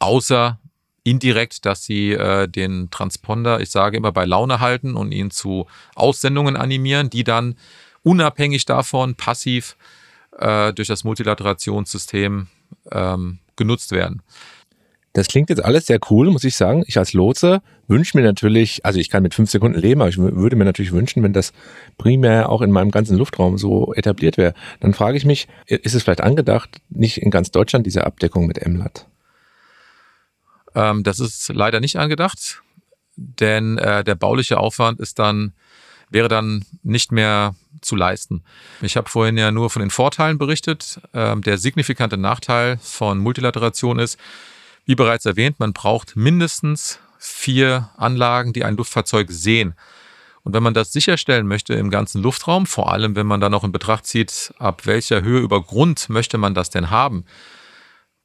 außer 0.00 0.58
indirekt, 1.04 1.64
dass 1.64 1.84
sie 1.84 2.12
äh, 2.12 2.48
den 2.48 2.90
Transponder, 2.90 3.60
ich 3.60 3.70
sage 3.70 3.96
immer, 3.96 4.10
bei 4.10 4.24
Laune 4.24 4.60
halten 4.60 4.96
und 4.96 5.12
ihn 5.12 5.30
zu 5.30 5.66
Aussendungen 5.94 6.56
animieren, 6.56 7.10
die 7.10 7.24
dann 7.24 7.56
unabhängig 8.02 8.64
davon 8.64 9.14
passiv 9.14 9.76
äh, 10.38 10.72
durch 10.72 10.88
das 10.88 11.04
Multilaterationssystem 11.04 12.48
ähm, 12.90 13.38
genutzt 13.56 13.92
werden. 13.92 14.22
Das 15.14 15.28
klingt 15.28 15.48
jetzt 15.48 15.64
alles 15.64 15.86
sehr 15.86 16.00
cool, 16.10 16.28
muss 16.30 16.42
ich 16.42 16.56
sagen. 16.56 16.82
Ich 16.88 16.98
als 16.98 17.12
Lotse 17.12 17.62
wünsche 17.86 18.16
mir 18.16 18.24
natürlich, 18.24 18.84
also 18.84 18.98
ich 18.98 19.10
kann 19.10 19.22
mit 19.22 19.32
fünf 19.32 19.48
Sekunden 19.48 19.78
leben, 19.78 20.00
aber 20.00 20.10
ich 20.10 20.16
wü- 20.16 20.34
würde 20.34 20.56
mir 20.56 20.64
natürlich 20.64 20.90
wünschen, 20.92 21.22
wenn 21.22 21.32
das 21.32 21.52
primär 21.96 22.48
auch 22.48 22.62
in 22.62 22.72
meinem 22.72 22.90
ganzen 22.90 23.16
Luftraum 23.16 23.56
so 23.56 23.94
etabliert 23.94 24.36
wäre. 24.36 24.54
Dann 24.80 24.92
frage 24.92 25.16
ich 25.16 25.24
mich, 25.24 25.46
ist 25.66 25.94
es 25.94 26.02
vielleicht 26.02 26.20
angedacht, 26.20 26.80
nicht 26.90 27.18
in 27.18 27.30
ganz 27.30 27.52
Deutschland 27.52 27.86
diese 27.86 28.04
Abdeckung 28.04 28.48
mit 28.48 28.66
MLAT? 28.66 29.06
Ähm, 30.74 31.04
das 31.04 31.20
ist 31.20 31.48
leider 31.54 31.78
nicht 31.78 31.96
angedacht, 31.96 32.62
denn 33.14 33.78
äh, 33.78 34.02
der 34.02 34.16
bauliche 34.16 34.58
Aufwand 34.58 34.98
ist 34.98 35.20
dann, 35.20 35.52
wäre 36.10 36.26
dann 36.26 36.64
nicht 36.82 37.12
mehr 37.12 37.54
zu 37.82 37.94
leisten. 37.94 38.42
Ich 38.82 38.96
habe 38.96 39.08
vorhin 39.08 39.36
ja 39.36 39.52
nur 39.52 39.70
von 39.70 39.78
den 39.78 39.90
Vorteilen 39.90 40.38
berichtet. 40.38 41.00
Ähm, 41.12 41.42
der 41.42 41.58
signifikante 41.58 42.16
Nachteil 42.16 42.78
von 42.78 43.18
Multilateration 43.18 44.00
ist, 44.00 44.18
wie 44.84 44.94
bereits 44.94 45.26
erwähnt, 45.26 45.60
man 45.60 45.72
braucht 45.72 46.16
mindestens 46.16 46.98
vier 47.18 47.90
Anlagen, 47.96 48.52
die 48.52 48.64
ein 48.64 48.76
Luftfahrzeug 48.76 49.30
sehen. 49.30 49.74
Und 50.42 50.52
wenn 50.52 50.62
man 50.62 50.74
das 50.74 50.92
sicherstellen 50.92 51.46
möchte 51.46 51.72
im 51.74 51.90
ganzen 51.90 52.22
Luftraum, 52.22 52.66
vor 52.66 52.92
allem 52.92 53.16
wenn 53.16 53.26
man 53.26 53.40
dann 53.40 53.52
noch 53.52 53.64
in 53.64 53.72
Betracht 53.72 54.06
zieht, 54.06 54.52
ab 54.58 54.82
welcher 54.84 55.22
Höhe 55.22 55.40
über 55.40 55.62
Grund 55.62 56.10
möchte 56.10 56.36
man 56.36 56.54
das 56.54 56.68
denn 56.68 56.90
haben, 56.90 57.24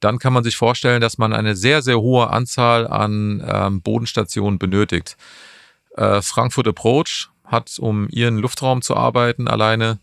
dann 0.01 0.19
kann 0.19 0.33
man 0.33 0.43
sich 0.43 0.57
vorstellen, 0.57 1.01
dass 1.01 1.17
man 1.17 1.33
eine 1.33 1.55
sehr, 1.55 1.81
sehr 1.81 1.99
hohe 1.99 2.29
Anzahl 2.29 2.87
an 2.87 3.43
ähm, 3.45 3.81
Bodenstationen 3.81 4.59
benötigt. 4.59 5.17
Äh, 5.95 6.21
Frankfurt 6.21 6.67
Approach 6.67 7.29
hat, 7.45 7.77
um 7.79 8.07
ihren 8.09 8.37
Luftraum 8.37 8.81
zu 8.81 8.95
arbeiten, 8.95 9.47
alleine 9.47 9.99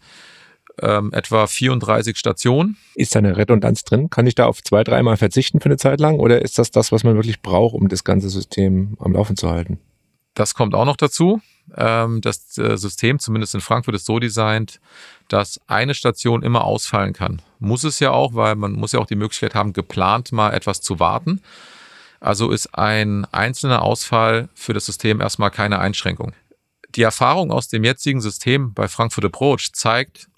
ähm, 0.83 1.13
etwa 1.13 1.47
34 1.47 2.17
Stationen. 2.17 2.77
Ist 2.95 3.15
da 3.15 3.19
eine 3.19 3.37
Redundanz 3.37 3.85
drin? 3.85 4.11
Kann 4.11 4.27
ich 4.27 4.35
da 4.35 4.47
auf 4.47 4.63
zwei, 4.63 4.85
dreimal 4.85 5.17
verzichten 5.17 5.61
für 5.61 5.67
eine 5.67 5.77
Zeit 5.77 6.01
lang? 6.01 6.19
Oder 6.19 6.43
ist 6.43 6.59
das 6.59 6.71
das, 6.71 6.93
was 6.93 7.05
man 7.05 7.15
wirklich 7.15 7.43
braucht, 7.43 7.75
um 7.75 7.89
das 7.89 8.05
ganze 8.05 8.29
System 8.29 8.97
am 9.01 9.13
Laufen 9.13 9.37
zu 9.37 9.51
halten? 9.51 9.79
Das 10.35 10.55
kommt 10.55 10.75
auch 10.75 10.85
noch 10.85 10.97
dazu. 10.97 11.41
Ähm, 11.77 12.21
das 12.21 12.57
äh, 12.59 12.77
System, 12.77 13.19
zumindest 13.19 13.55
in 13.55 13.61
Frankfurt, 13.61 13.95
ist 13.95 14.07
so 14.07 14.19
designt, 14.19 14.81
dass 15.29 15.61
eine 15.67 15.95
Station 15.95 16.43
immer 16.43 16.65
ausfallen 16.65 17.13
kann. 17.15 17.43
Muss 17.59 17.85
es 17.85 17.99
ja 18.01 18.11
auch, 18.11 18.35
weil 18.35 18.55
man 18.55 18.73
muss 18.73 18.93
ja 18.93 19.01
auch 19.01 19.07
die 19.07 19.17
Möglichkeit 19.17 19.55
haben, 19.55 19.73
geplant 19.73 20.31
mal 20.33 20.53
etwas 20.53 20.81
zu 20.83 21.01
warten. 21.01 21.41
Also 22.21 22.51
ist 22.51 22.75
ein 22.75 23.25
einzelner 23.33 23.83
Ausfall 23.83 24.49
für 24.55 24.75
das 24.75 24.87
System 24.87 25.21
erstmal 25.21 25.51
keine 25.51 25.79
Einschränkung. 25.79 26.33
Die 26.95 27.03
Erfahrung 27.03 27.51
aus 27.51 27.69
dem 27.69 27.85
jetzigen 27.85 28.21
System 28.21 28.73
bei 28.73 28.89
Frankfurt 28.89 29.25
Approach 29.25 29.73
zeigt, 29.73 30.29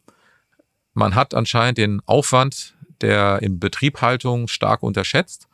man 0.98 1.14
hat 1.14 1.32
anscheinend 1.32 1.78
den 1.78 2.02
Aufwand 2.06 2.74
der 3.00 3.40
Inbetriebhaltung 3.40 4.48
stark 4.48 4.82
unterschätzt. 4.82 5.48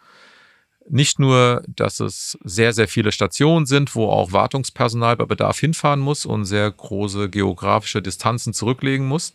Nicht 0.89 1.19
nur, 1.19 1.63
dass 1.69 2.01
es 2.01 2.39
sehr, 2.45 2.73
sehr 2.73 2.89
viele 2.89 3.13
Stationen 3.13 3.67
sind, 3.67 3.95
wo 3.95 4.09
auch 4.09 4.33
Wartungspersonal 4.33 5.17
bei 5.17 5.27
Bedarf 5.27 5.59
hinfahren 5.59 6.01
muss 6.01 6.27
und 6.27 6.47
sehr 6.47 6.71
große 6.71 7.29
geografische 7.29 8.03
Distanzen 8.03 8.53
zurücklegen 8.53 9.07
muss, 9.07 9.35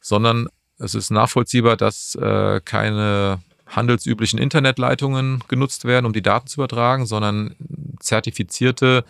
sondern 0.00 0.48
es 0.78 0.94
ist 0.94 1.10
nachvollziehbar, 1.10 1.76
dass 1.76 2.14
äh, 2.14 2.60
keine 2.64 3.40
handelsüblichen 3.66 4.38
Internetleitungen 4.38 5.42
genutzt 5.48 5.84
werden, 5.84 6.06
um 6.06 6.12
die 6.12 6.22
Daten 6.22 6.46
zu 6.46 6.60
übertragen, 6.60 7.06
sondern 7.06 7.56
zertifizierte, 8.00 9.04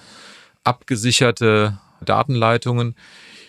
abgesicherte 0.62 1.78
Datenleitungen, 2.00 2.94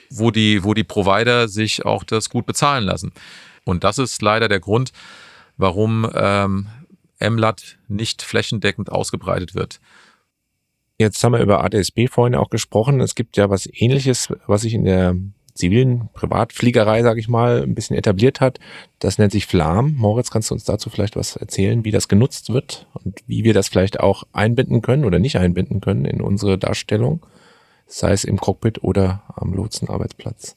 wo 0.10 0.32
die, 0.32 0.64
wo 0.64 0.74
die 0.74 0.84
Provider 0.84 1.48
sich 1.48 1.86
auch 1.86 2.04
das 2.04 2.30
gut 2.30 2.46
bezahlen 2.46 2.84
lassen. 2.84 3.12
Und 3.64 3.84
das 3.84 3.98
ist 3.98 4.22
leider 4.22 4.48
der 4.48 4.60
Grund, 4.60 4.92
warum 5.58 6.10
ähm, 6.14 6.68
MLAT 7.20 7.78
nicht 7.88 8.22
flächendeckend 8.22 8.92
ausgebreitet 8.92 9.56
wird. 9.56 9.80
Jetzt 10.98 11.24
haben 11.24 11.34
wir 11.34 11.42
über 11.42 11.64
ADSB 11.64 12.08
vorhin 12.08 12.36
auch 12.36 12.50
gesprochen. 12.50 13.02
Es 13.02 13.16
gibt 13.16 13.36
ja 13.38 13.50
was 13.50 13.68
ähnliches, 13.72 14.34
was 14.48 14.62
sich 14.62 14.74
in 14.74 14.86
der 14.86 15.16
zivilen 15.54 16.10
Privatfliegerei, 16.14 17.02
sage 17.02 17.20
ich 17.20 17.28
mal, 17.28 17.64
ein 17.64 17.76
bisschen 17.76 17.98
etabliert 17.98 18.42
hat. 18.42 18.60
Das 19.00 19.18
nennt 19.18 19.32
sich 19.32 19.46
Flam. 19.46 19.94
Moritz, 19.96 20.30
kannst 20.30 20.50
du 20.50 20.54
uns 20.54 20.66
dazu 20.66 20.90
vielleicht 20.90 21.16
was 21.16 21.36
erzählen, 21.38 21.84
wie 21.86 21.92
das 21.92 22.08
genutzt 22.08 22.54
wird 22.54 22.88
und 22.94 23.20
wie 23.26 23.44
wir 23.44 23.54
das 23.54 23.70
vielleicht 23.70 24.00
auch 24.00 24.24
einbinden 24.34 24.82
können 24.82 25.06
oder 25.06 25.18
nicht 25.18 25.38
einbinden 25.38 25.82
können 25.82 26.06
in 26.06 26.22
unsere 26.22 26.58
Darstellung, 26.58 27.26
sei 27.86 28.12
es 28.12 28.24
im 28.24 28.38
Cockpit 28.38 28.84
oder 28.84 29.24
am 29.36 29.54
Lotsenarbeitsplatz? 29.54 30.56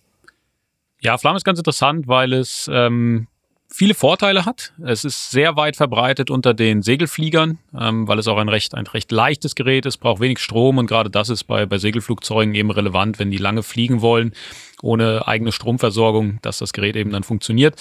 Ja, 1.01 1.17
Flam 1.17 1.37
ist 1.37 1.45
ganz 1.45 1.59
interessant, 1.59 2.09
weil 2.09 2.33
es 2.33 2.69
ähm, 2.73 3.29
viele 3.71 3.95
Vorteile 3.95 4.45
hat. 4.45 4.73
Es 4.85 5.05
ist 5.05 5.31
sehr 5.31 5.57
weit 5.57 5.77
verbreitet 5.77 6.31
unter 6.31 6.55
den 6.55 6.83
Segelfliegern, 6.83 7.59
ähm, 7.79 8.09
weil 8.09 8.19
es 8.19 8.27
auch 8.27 8.39
ein 8.39 8.49
recht, 8.49 8.75
ein 8.75 8.87
recht 8.87 9.13
leichtes 9.13 9.55
Gerät 9.55 9.87
ist, 9.87 9.99
braucht 9.99 10.21
wenig 10.21 10.39
Strom 10.39 10.79
und 10.79 10.87
gerade 10.87 11.11
das 11.11 11.29
ist 11.29 11.45
bei, 11.45 11.67
bei 11.67 11.79
Segelflugzeugen 11.79 12.55
eben 12.55 12.71
relevant, 12.71 13.19
wenn 13.19 13.31
die 13.31 13.37
lange 13.37 13.63
fliegen 13.63 14.01
wollen, 14.01 14.33
ohne 14.83 15.29
eigene 15.29 15.53
Stromversorgung, 15.53 16.39
dass 16.43 16.59
das 16.59 16.73
Gerät 16.73 16.97
eben 16.97 17.11
dann 17.11 17.23
funktioniert. 17.23 17.81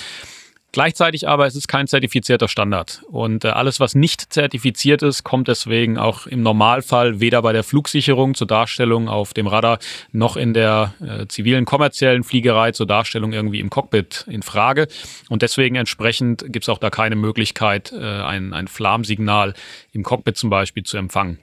Gleichzeitig 0.77 1.27
aber 1.27 1.47
es 1.47 1.55
ist 1.55 1.67
kein 1.67 1.87
zertifizierter 1.87 2.47
Standard. 2.47 3.01
Und 3.07 3.45
äh, 3.45 3.47
alles, 3.47 3.79
was 3.79 3.95
nicht 3.95 4.31
zertifiziert 4.31 5.01
ist, 5.01 5.23
kommt 5.23 5.47
deswegen 5.47 5.97
auch 5.97 6.27
im 6.27 6.43
Normalfall 6.43 7.19
weder 7.19 7.41
bei 7.41 7.51
der 7.51 7.63
Flugsicherung 7.63 8.35
zur 8.35 8.45
Darstellung 8.45 9.09
auf 9.09 9.33
dem 9.33 9.47
Radar 9.47 9.79
noch 10.11 10.37
in 10.37 10.53
der 10.53 10.93
äh, 11.01 11.25
zivilen 11.25 11.65
kommerziellen 11.65 12.23
Fliegerei 12.23 12.73
zur 12.73 12.85
Darstellung 12.85 13.33
irgendwie 13.33 13.59
im 13.59 13.71
Cockpit 13.71 14.25
in 14.29 14.43
Frage. 14.43 14.87
Und 15.29 15.41
deswegen 15.41 15.77
entsprechend 15.77 16.45
gibt 16.45 16.65
es 16.65 16.69
auch 16.69 16.77
da 16.77 16.91
keine 16.91 17.15
Möglichkeit, 17.15 17.91
äh, 17.91 17.97
ein, 17.97 18.53
ein 18.53 18.67
Flamsignal 18.67 19.55
im 19.93 20.03
Cockpit 20.03 20.37
zum 20.37 20.51
Beispiel 20.51 20.83
zu 20.83 20.97
empfangen. 20.97 21.39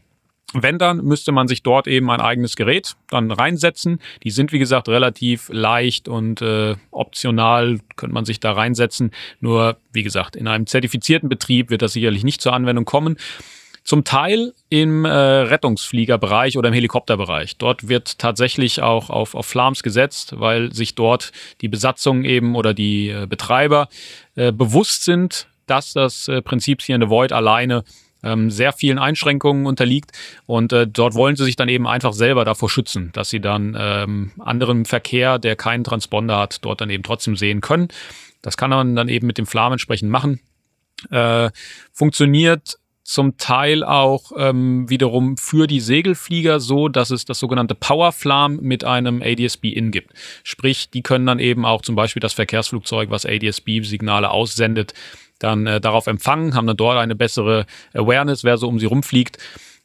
Wenn 0.52 0.78
dann, 0.78 0.98
müsste 1.04 1.32
man 1.32 1.48
sich 1.48 1.62
dort 1.62 1.88
eben 1.88 2.10
ein 2.10 2.20
eigenes 2.20 2.54
Gerät 2.54 2.94
dann 3.10 3.32
reinsetzen. 3.32 3.98
Die 4.22 4.30
sind, 4.30 4.52
wie 4.52 4.60
gesagt, 4.60 4.88
relativ 4.88 5.48
leicht 5.52 6.06
und 6.06 6.42
äh, 6.42 6.76
optional 6.92 7.80
könnte 7.96 8.14
man 8.14 8.24
sich 8.24 8.38
da 8.38 8.52
reinsetzen. 8.52 9.10
Nur, 9.40 9.78
wie 9.92 10.04
gesagt, 10.04 10.36
in 10.36 10.46
einem 10.46 10.66
zertifizierten 10.66 11.28
Betrieb 11.28 11.70
wird 11.70 11.82
das 11.82 11.94
sicherlich 11.94 12.22
nicht 12.22 12.40
zur 12.40 12.52
Anwendung 12.52 12.84
kommen. 12.84 13.16
Zum 13.82 14.04
Teil 14.04 14.54
im 14.70 15.04
äh, 15.04 15.10
Rettungsfliegerbereich 15.10 16.56
oder 16.56 16.68
im 16.68 16.74
Helikopterbereich. 16.74 17.58
Dort 17.58 17.88
wird 17.88 18.18
tatsächlich 18.18 18.80
auch 18.80 19.10
auf, 19.10 19.34
auf 19.34 19.46
Flams 19.46 19.82
gesetzt, 19.82 20.34
weil 20.38 20.72
sich 20.72 20.94
dort 20.94 21.32
die 21.60 21.68
Besatzung 21.68 22.24
eben 22.24 22.54
oder 22.54 22.72
die 22.72 23.10
äh, 23.10 23.26
Betreiber 23.26 23.88
äh, 24.36 24.52
bewusst 24.52 25.04
sind, 25.04 25.48
dass 25.66 25.92
das 25.92 26.28
äh, 26.28 26.40
Prinzip 26.40 26.80
hier 26.80 26.94
in 26.94 27.02
the 27.02 27.10
Void 27.10 27.32
alleine 27.32 27.84
ähm, 28.24 28.50
sehr 28.50 28.72
vielen 28.72 28.98
Einschränkungen 28.98 29.66
unterliegt. 29.66 30.12
Und 30.46 30.72
äh, 30.72 30.86
dort 30.86 31.14
wollen 31.14 31.36
sie 31.36 31.44
sich 31.44 31.56
dann 31.56 31.68
eben 31.68 31.86
einfach 31.86 32.12
selber 32.12 32.44
davor 32.44 32.70
schützen, 32.70 33.10
dass 33.12 33.30
sie 33.30 33.40
dann 33.40 33.76
ähm, 33.78 34.32
anderen 34.38 34.84
Verkehr, 34.84 35.38
der 35.38 35.56
keinen 35.56 35.84
Transponder 35.84 36.38
hat, 36.38 36.64
dort 36.64 36.80
dann 36.80 36.90
eben 36.90 37.02
trotzdem 37.02 37.36
sehen 37.36 37.60
können. 37.60 37.88
Das 38.42 38.56
kann 38.56 38.70
man 38.70 38.96
dann 38.96 39.08
eben 39.08 39.26
mit 39.26 39.38
dem 39.38 39.46
Flam 39.46 39.72
entsprechend 39.72 40.10
machen. 40.10 40.40
Äh, 41.10 41.50
funktioniert 41.92 42.78
zum 43.04 43.36
Teil 43.36 43.84
auch 43.84 44.32
ähm, 44.36 44.88
wiederum 44.88 45.36
für 45.36 45.66
die 45.66 45.80
Segelflieger 45.80 46.58
so, 46.58 46.88
dass 46.88 47.10
es 47.10 47.26
das 47.26 47.38
sogenannte 47.38 47.74
Powerflam 47.74 48.56
mit 48.56 48.82
einem 48.82 49.22
ADS-B-In 49.22 49.90
gibt. 49.90 50.12
Sprich, 50.42 50.88
die 50.88 51.02
können 51.02 51.26
dann 51.26 51.38
eben 51.38 51.66
auch 51.66 51.82
zum 51.82 51.96
Beispiel 51.96 52.20
das 52.20 52.32
Verkehrsflugzeug, 52.32 53.10
was 53.10 53.26
ADS-B-Signale 53.26 54.30
aussendet, 54.30 54.94
dann 55.44 55.66
äh, 55.66 55.80
darauf 55.80 56.06
empfangen, 56.06 56.54
haben 56.54 56.66
dann 56.66 56.76
dort 56.76 56.98
eine 56.98 57.14
bessere 57.14 57.66
Awareness, 57.92 58.44
wer 58.44 58.56
so 58.56 58.68
um 58.68 58.78
sie 58.78 58.86
rumfliegt. 58.86 59.38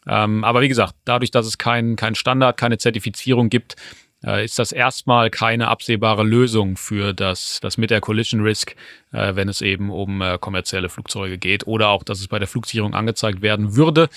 Ähm, 0.07 0.43
aber 0.43 0.61
wie 0.61 0.69
gesagt, 0.69 0.95
dadurch, 1.05 1.31
dass 1.31 1.45
es 1.45 1.57
keinen 1.57 1.95
kein 1.95 2.15
Standard, 2.15 2.57
keine 2.57 2.77
Zertifizierung 2.77 3.49
gibt, 3.49 3.75
äh, 4.23 4.43
ist 4.43 4.59
das 4.59 4.71
erstmal 4.71 5.29
keine 5.29 5.67
absehbare 5.67 6.23
Lösung 6.23 6.77
für 6.77 7.13
das, 7.13 7.59
das 7.61 7.77
mit 7.77 7.89
der 7.89 8.01
Collision 8.01 8.41
Risk, 8.41 8.75
äh, 9.11 9.35
wenn 9.35 9.49
es 9.49 9.61
eben 9.61 9.89
um 9.89 10.21
äh, 10.21 10.37
kommerzielle 10.37 10.89
Flugzeuge 10.89 11.37
geht 11.37 11.67
oder 11.67 11.89
auch, 11.89 12.03
dass 12.03 12.19
es 12.19 12.27
bei 12.27 12.39
der 12.39 12.47
Flugsicherung 12.47 12.93
angezeigt 12.93 13.41
werden 13.41 13.75
würde. 13.75 14.09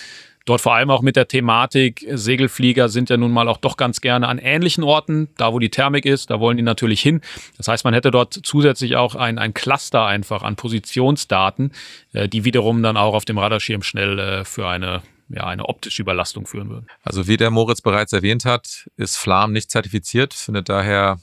Dort 0.44 0.60
vor 0.60 0.74
allem 0.74 0.90
auch 0.90 1.02
mit 1.02 1.16
der 1.16 1.28
Thematik, 1.28 2.06
Segelflieger 2.10 2.88
sind 2.88 3.10
ja 3.10 3.16
nun 3.16 3.32
mal 3.32 3.48
auch 3.48 3.58
doch 3.58 3.76
ganz 3.76 4.00
gerne 4.00 4.28
an 4.28 4.38
ähnlichen 4.38 4.84
Orten, 4.84 5.28
da 5.36 5.52
wo 5.52 5.58
die 5.58 5.70
Thermik 5.70 6.04
ist, 6.04 6.30
da 6.30 6.40
wollen 6.40 6.56
die 6.56 6.62
natürlich 6.62 7.00
hin. 7.00 7.20
Das 7.56 7.68
heißt, 7.68 7.84
man 7.84 7.94
hätte 7.94 8.10
dort 8.10 8.38
zusätzlich 8.42 8.96
auch 8.96 9.14
ein, 9.14 9.38
ein 9.38 9.54
Cluster 9.54 10.04
einfach 10.06 10.42
an 10.42 10.56
Positionsdaten, 10.56 11.72
äh, 12.12 12.28
die 12.28 12.44
wiederum 12.44 12.82
dann 12.82 12.96
auch 12.96 13.14
auf 13.14 13.24
dem 13.24 13.38
Radarschirm 13.38 13.82
schnell 13.82 14.18
äh, 14.18 14.44
für 14.44 14.68
eine 14.68 15.02
ja, 15.34 15.44
eine 15.44 15.66
optische 15.66 16.02
Überlastung 16.02 16.46
führen 16.46 16.68
würden. 16.68 16.86
Also 17.02 17.26
wie 17.26 17.38
der 17.38 17.50
Moritz 17.50 17.80
bereits 17.80 18.12
erwähnt 18.12 18.44
hat, 18.44 18.90
ist 18.96 19.16
Flam 19.16 19.52
nicht 19.52 19.70
zertifiziert, 19.70 20.34
findet 20.34 20.68
daher 20.68 21.20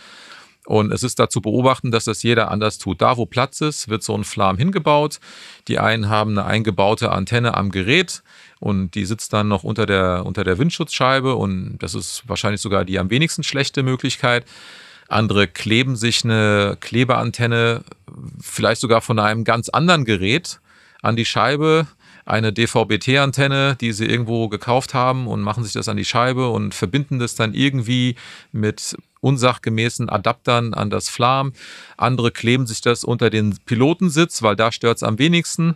Und 0.67 0.91
es 0.91 1.01
ist 1.01 1.17
da 1.17 1.29
zu 1.29 1.39
beobachten, 1.39 1.91
dass 1.91 2.03
das 2.03 2.23
jeder 2.23 2.51
anders 2.51 2.77
tut. 2.77 3.01
Da, 3.01 3.15
wo 3.15 3.25
Platz 3.25 3.61
ist, 3.61 3.87
wird 3.87 4.03
so 4.03 4.13
ein 4.13 4.25
Flam 4.25 4.57
hingebaut. 4.57 5.21
Die 5.69 5.79
einen 5.79 6.09
haben 6.09 6.31
eine 6.31 6.45
eingebaute 6.45 7.09
Antenne 7.09 7.55
am 7.55 7.71
Gerät 7.71 8.21
und 8.59 8.93
die 8.93 9.05
sitzt 9.05 9.31
dann 9.31 9.47
noch 9.47 9.63
unter 9.63 9.85
der, 9.85 10.25
unter 10.25 10.43
der 10.43 10.57
Windschutzscheibe 10.57 11.35
und 11.35 11.77
das 11.79 11.95
ist 11.95 12.23
wahrscheinlich 12.27 12.59
sogar 12.59 12.83
die 12.83 12.99
am 12.99 13.09
wenigsten 13.09 13.43
schlechte 13.43 13.81
Möglichkeit. 13.81 14.43
Andere 15.07 15.47
kleben 15.47 15.95
sich 15.95 16.25
eine 16.25 16.75
Klebeantenne 16.81 17.85
vielleicht 18.41 18.81
sogar 18.81 18.99
von 18.99 19.19
einem 19.19 19.45
ganz 19.45 19.69
anderen 19.69 20.03
Gerät 20.03 20.59
an 21.01 21.15
die 21.15 21.23
Scheibe, 21.23 21.87
eine 22.27 22.51
DVB-T-Antenne, 22.51 23.77
die 23.79 23.93
sie 23.93 24.05
irgendwo 24.05 24.49
gekauft 24.49 24.93
haben 24.93 25.27
und 25.27 25.41
machen 25.41 25.63
sich 25.63 25.73
das 25.73 25.87
an 25.87 25.97
die 25.97 26.05
Scheibe 26.05 26.49
und 26.49 26.75
verbinden 26.75 27.19
das 27.19 27.35
dann 27.35 27.53
irgendwie 27.53 28.15
mit 28.51 28.97
unsachgemäßen 29.21 30.09
Adaptern 30.09 30.73
an 30.73 30.89
das 30.89 31.09
Flam. 31.09 31.53
Andere 31.95 32.31
kleben 32.31 32.67
sich 32.67 32.81
das 32.81 33.03
unter 33.03 33.29
den 33.29 33.57
Pilotensitz, 33.65 34.43
weil 34.43 34.55
da 34.55 34.71
stört 34.71 34.97
es 34.97 35.03
am 35.03 35.19
wenigsten. 35.19 35.75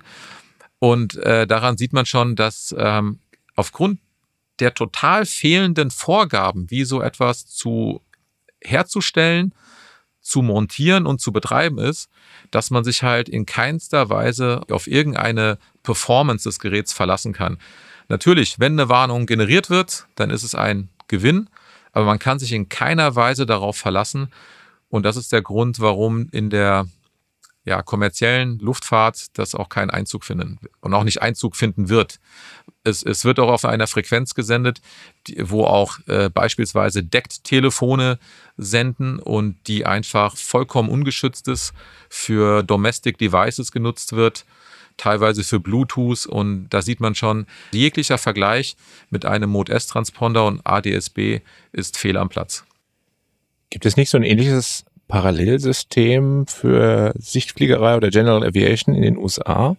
Und 0.79 1.15
äh, 1.17 1.47
daran 1.47 1.77
sieht 1.77 1.93
man 1.93 2.05
schon, 2.05 2.35
dass 2.35 2.75
ähm, 2.77 3.19
aufgrund 3.55 3.99
der 4.59 4.73
total 4.73 5.25
fehlenden 5.25 5.89
Vorgaben, 5.89 6.69
wie 6.69 6.83
so 6.83 7.01
etwas 7.01 7.47
zu 7.47 8.01
herzustellen, 8.61 9.53
zu 10.21 10.41
montieren 10.41 11.07
und 11.07 11.19
zu 11.19 11.31
betreiben 11.31 11.79
ist, 11.79 12.09
dass 12.51 12.69
man 12.69 12.83
sich 12.83 13.03
halt 13.03 13.27
in 13.27 13.45
keinster 13.45 14.09
Weise 14.09 14.61
auf 14.69 14.87
irgendeine 14.87 15.57
Performance 15.83 16.47
des 16.47 16.59
Geräts 16.59 16.93
verlassen 16.93 17.33
kann. 17.33 17.57
Natürlich, 18.07 18.59
wenn 18.59 18.73
eine 18.73 18.89
Warnung 18.89 19.25
generiert 19.25 19.69
wird, 19.69 20.07
dann 20.15 20.29
ist 20.29 20.43
es 20.43 20.55
ein 20.55 20.89
Gewinn, 21.07 21.49
aber 21.93 22.05
man 22.05 22.19
kann 22.19 22.39
sich 22.39 22.51
in 22.51 22.69
keiner 22.69 23.15
Weise 23.15 23.45
darauf 23.45 23.77
verlassen. 23.77 24.31
Und 24.89 25.03
das 25.03 25.17
ist 25.17 25.31
der 25.31 25.41
Grund, 25.41 25.79
warum 25.79 26.27
in 26.31 26.49
der 26.49 26.87
ja, 27.63 27.83
kommerziellen 27.83 28.57
Luftfahrt 28.59 29.37
das 29.37 29.53
auch 29.53 29.69
keinen 29.69 29.91
Einzug 29.91 30.25
finden 30.25 30.59
und 30.79 30.93
auch 30.93 31.03
nicht 31.03 31.21
Einzug 31.21 31.55
finden 31.55 31.89
wird. 31.89 32.19
Es, 32.83 33.03
es 33.03 33.23
wird 33.23 33.39
auch 33.39 33.49
auf 33.49 33.65
einer 33.65 33.85
Frequenz 33.85 34.33
gesendet, 34.33 34.81
die, 35.27 35.37
wo 35.49 35.65
auch 35.65 35.99
äh, 36.07 36.29
beispielsweise 36.29 37.03
Deckt-Telefone 37.03 38.17
senden 38.57 39.19
und 39.19 39.67
die 39.67 39.85
einfach 39.85 40.35
vollkommen 40.37 40.89
ungeschützt 40.89 41.47
ist, 41.47 41.73
für 42.09 42.63
Domestic 42.63 43.19
Devices 43.19 43.71
genutzt 43.71 44.13
wird, 44.13 44.45
teilweise 45.01 45.43
für 45.43 45.59
Bluetooth 45.59 46.27
und 46.27 46.69
da 46.69 46.83
sieht 46.83 46.99
man 46.99 47.15
schon, 47.15 47.47
jeglicher 47.71 48.19
Vergleich 48.19 48.75
mit 49.09 49.25
einem 49.25 49.49
Mode 49.49 49.73
S-Transponder 49.73 50.45
und 50.45 50.61
ADSB 50.63 51.39
ist 51.71 51.97
fehl 51.97 52.17
am 52.17 52.29
Platz. 52.29 52.65
Gibt 53.71 53.85
es 53.85 53.97
nicht 53.97 54.09
so 54.09 54.17
ein 54.17 54.23
ähnliches 54.23 54.85
Parallelsystem 55.07 56.45
für 56.45 57.13
Sichtfliegerei 57.17 57.97
oder 57.97 58.11
General 58.11 58.43
Aviation 58.45 58.93
in 58.93 59.01
den 59.01 59.17
USA? 59.17 59.75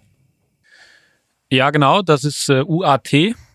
Ja, 1.51 1.71
genau, 1.71 2.03
das 2.03 2.25
ist 2.25 2.49
äh, 2.49 2.65
UAT. 2.67 3.13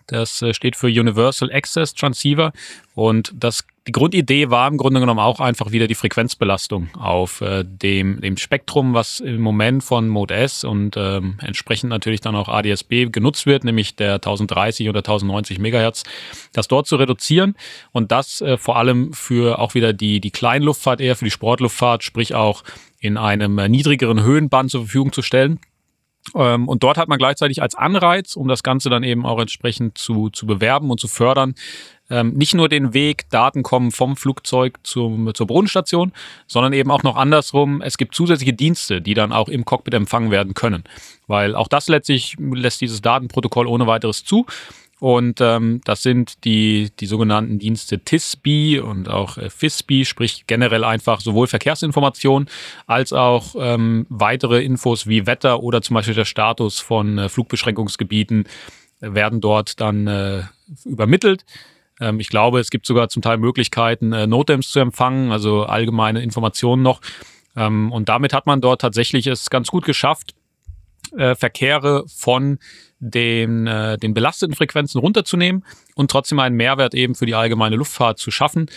Das 0.08 0.41
äh, 0.41 0.54
steht 0.54 0.76
für 0.76 0.88
Universal 0.88 1.52
Access 1.52 1.93
Transceiver 1.93 2.52
und 2.96 3.32
das 3.36 3.63
die 3.88 3.93
Grundidee 3.93 4.50
war 4.50 4.67
im 4.67 4.78
Grunde 4.78 5.00
genommen 5.00 5.22
auch 5.22 5.39
einfach 5.39 5.72
wieder 5.72 5.88
die 5.88 5.96
Frequenzbelastung 5.96 6.89
auf 6.93 7.39
äh, 7.39 7.63
dem, 7.65 8.20
dem 8.20 8.36
Spektrum, 8.36 8.93
was 8.93 9.22
im 9.22 9.39
Moment 9.39 9.82
von 9.82 10.10
Mode 10.10 10.36
S 10.36 10.65
und 10.65 10.98
ähm, 10.98 11.38
entsprechend 11.41 11.89
natürlich 11.89 12.20
dann 12.20 12.36
auch 12.36 12.50
ADSB 12.50 13.06
genutzt 13.06 13.46
wird, 13.46 13.63
nämlich 13.63 13.96
der 13.96 14.15
1030 14.15 14.89
oder 14.89 15.00
1090 15.00 15.60
Megahertz, 15.60 16.04
das 16.52 16.67
dort 16.67 16.86
zu 16.88 16.98
reduzieren 16.98 17.56
und 17.93 18.12
das 18.12 18.41
äh, 18.41 18.58
vor 18.58 18.76
allem 18.76 19.13
für 19.13 19.60
auch 19.60 19.74
wieder 19.74 19.93
die, 19.93 20.20
die 20.20 20.32
Kleinluftfahrt 20.32 21.00
eher, 21.00 21.15
für 21.15 21.26
die 21.26 21.32
Sportluftfahrt, 21.32 22.04
sprich 22.04 22.36
auch 22.36 22.63
in 23.00 23.15
einem 23.15 23.58
äh, 23.58 23.70
niedrigeren 23.70 24.22
Höhenband 24.22 24.70
zur 24.70 24.82
Verfügung 24.82 25.13
zu 25.13 25.22
stellen. 25.22 25.60
Ähm, 26.36 26.68
und 26.68 26.84
dort 26.84 26.98
hat 26.98 27.08
man 27.08 27.18
gleichzeitig 27.18 27.62
als 27.62 27.76
Anreiz, 27.76 28.36
um 28.36 28.48
das 28.48 28.63
Ganze 28.63 28.90
dann 28.90 29.04
eben 29.04 29.26
auch 29.26 29.40
entsprechend 29.40 29.98
zu, 29.98 30.30
zu 30.30 30.46
bewerben 30.46 30.90
und 30.90 31.00
zu 31.00 31.08
fördern, 31.08 31.56
ähm, 32.10 32.34
nicht 32.34 32.54
nur 32.54 32.70
den 32.70 32.94
Weg, 32.94 33.30
Daten 33.30 33.63
kommen 33.63 33.92
vom 33.92 34.16
Flugzeug 34.16 34.80
zum, 34.84 35.34
zur 35.34 35.48
Bodenstation, 35.48 36.13
sondern 36.48 36.74
eben 36.74 36.90
auch 36.90 37.04
noch 37.04 37.18
andersrum. 37.18 37.82
Es 37.82 37.98
gibt 37.98 38.16
zusätzliche 38.16 38.54
Dienste, 38.54 39.02
die 39.02 39.13
dann 39.13 39.34
auch 39.34 39.50
im 39.50 39.66
Cockpit 39.66 39.94
empfangen 39.94 40.32
werden 40.32 40.54
können. 40.54 40.84
Weil 41.28 41.56
auch 41.56 41.68
das 41.68 41.90
letztlich 41.90 42.38
lässt 42.40 42.80
dieses 42.80 43.02
Datenprotokoll 43.02 43.68
ohne 43.68 43.88
weiteres 43.88 44.24
zu. 44.24 44.46
Und 44.99 45.41
ähm, 45.41 45.81
das 45.83 46.01
sind 46.01 46.43
die, 46.43 46.89
die 46.99 47.05
sogenannten 47.05 47.60
Dienste 47.60 47.99
TISB 47.99 48.81
und 48.81 49.10
auch 49.10 49.38
äh, 49.38 49.49
FISB, 49.49 50.05
sprich 50.05 50.45
generell 50.47 50.83
einfach 50.83 51.21
sowohl 51.21 51.45
Verkehrsinformationen 51.45 52.49
als 52.88 53.13
auch 53.13 53.55
ähm, 53.60 54.07
weitere 54.10 54.63
Infos 54.63 55.05
wie 55.05 55.27
Wetter 55.27 55.62
oder 55.62 55.83
zum 55.83 55.93
Beispiel 55.93 56.15
der 56.15 56.25
Status 56.25 56.79
von 56.79 57.19
äh, 57.19 57.29
Flugbeschränkungsgebieten 57.29 58.45
werden 58.99 59.39
dort 59.39 59.79
dann 59.79 60.07
äh, 60.07 60.41
übermittelt. 60.86 61.45
Ähm, 61.99 62.19
ich 62.19 62.29
glaube, 62.29 62.60
es 62.60 62.69
gibt 62.71 62.88
sogar 62.88 63.10
zum 63.10 63.21
Teil 63.21 63.38
Möglichkeiten, 63.38 64.13
äh, 64.13 64.25
Notems 64.25 64.69
zu 64.69 64.79
empfangen, 64.79 65.31
also 65.31 65.63
allgemeine 65.63 66.21
Informationen 66.21 66.81
noch. 66.81 67.01
Ähm, 67.55 67.91
und 67.91 68.10
damit 68.10 68.33
hat 68.33 68.45
man 68.45 68.62
dort 68.62 68.81
tatsächlich 68.81 69.27
es 69.27 69.49
ganz 69.49 69.69
gut 69.69 69.86
geschafft, 69.86 70.33
äh, 71.13 71.36
Verkehre 71.36 72.06
von 72.08 72.60
den, 73.00 73.67
äh, 73.67 73.98
den 73.98 74.13
belasteten 74.13 74.56
Frequenzen 74.56 75.00
runterzunehmen 75.00 75.63
und 75.96 76.12
trotzdem 76.12 76.39
einen 76.39 76.56
Mehrwert 76.56 76.93
eben 76.93 77.15
für 77.15 77.26
die 77.26 77.36
allgemeine 77.36 77.76
Luftfahrt 77.76 78.20
zu 78.20 78.32
schaffen. 78.32 78.67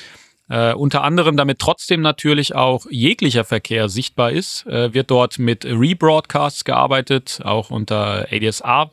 Äh, 0.51 0.75
unter 0.75 1.05
anderem, 1.05 1.37
damit 1.37 1.61
trotzdem 1.61 2.01
natürlich 2.01 2.57
auch 2.57 2.85
jeglicher 2.91 3.45
Verkehr 3.45 3.89
sichtbar 3.89 4.33
ist, 4.33 4.67
äh, 4.67 4.93
wird 4.93 5.11
dort 5.11 5.39
mit 5.39 5.65
Rebroadcasts 5.65 6.65
gearbeitet, 6.65 7.41
auch 7.45 7.71
unter 7.71 8.27
ADSR 8.33 8.91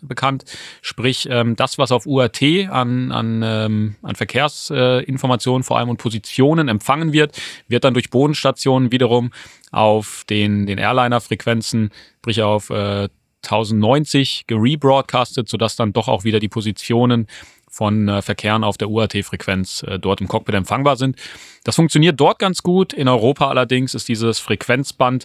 bekannt. 0.00 0.44
Sprich, 0.80 1.28
ähm, 1.28 1.56
das, 1.56 1.76
was 1.76 1.90
auf 1.90 2.06
UAT 2.06 2.40
an, 2.70 3.10
an, 3.10 3.42
ähm, 3.44 3.96
an 4.02 4.14
Verkehrsinformationen 4.14 5.64
vor 5.64 5.78
allem 5.78 5.88
und 5.88 5.96
Positionen 5.96 6.68
empfangen 6.68 7.12
wird, 7.12 7.36
wird 7.66 7.82
dann 7.82 7.94
durch 7.94 8.10
Bodenstationen 8.10 8.92
wiederum 8.92 9.32
auf 9.72 10.22
den, 10.30 10.66
den 10.66 10.78
Airliner-Frequenzen, 10.78 11.90
sprich 12.20 12.42
auf 12.42 12.70
äh, 12.70 13.08
1090 13.44 14.44
gerebroadcastet, 14.46 15.48
sodass 15.48 15.74
dann 15.74 15.92
doch 15.92 16.06
auch 16.06 16.22
wieder 16.22 16.38
die 16.38 16.48
Positionen 16.48 17.26
von 17.72 18.06
äh, 18.06 18.20
Verkehren 18.20 18.64
auf 18.64 18.76
der 18.76 18.90
UAT-Frequenz 18.90 19.82
äh, 19.88 19.98
dort 19.98 20.20
im 20.20 20.28
Cockpit 20.28 20.54
empfangbar 20.54 20.96
sind. 20.96 21.16
Das 21.64 21.74
funktioniert 21.74 22.20
dort 22.20 22.38
ganz 22.38 22.62
gut. 22.62 22.92
In 22.92 23.08
Europa 23.08 23.48
allerdings 23.48 23.94
ist 23.94 24.08
dieses 24.08 24.38
Frequenzband 24.38 25.24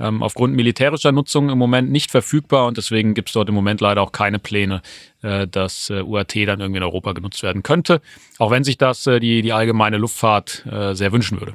ähm, 0.00 0.20
aufgrund 0.24 0.56
militärischer 0.56 1.12
Nutzung 1.12 1.50
im 1.50 1.58
Moment 1.58 1.92
nicht 1.92 2.10
verfügbar 2.10 2.66
und 2.66 2.78
deswegen 2.78 3.14
gibt 3.14 3.28
es 3.28 3.34
dort 3.34 3.48
im 3.48 3.54
Moment 3.54 3.80
leider 3.80 4.02
auch 4.02 4.10
keine 4.10 4.40
Pläne, 4.40 4.82
äh, 5.22 5.46
dass 5.46 5.88
äh, 5.88 6.02
UAT 6.02 6.34
dann 6.34 6.58
irgendwie 6.58 6.78
in 6.78 6.82
Europa 6.82 7.12
genutzt 7.12 7.44
werden 7.44 7.62
könnte, 7.62 8.00
auch 8.38 8.50
wenn 8.50 8.64
sich 8.64 8.76
das 8.76 9.06
äh, 9.06 9.20
die, 9.20 9.42
die 9.42 9.52
allgemeine 9.52 9.96
Luftfahrt 9.98 10.66
äh, 10.66 10.94
sehr 10.94 11.12
wünschen 11.12 11.38
würde. 11.40 11.54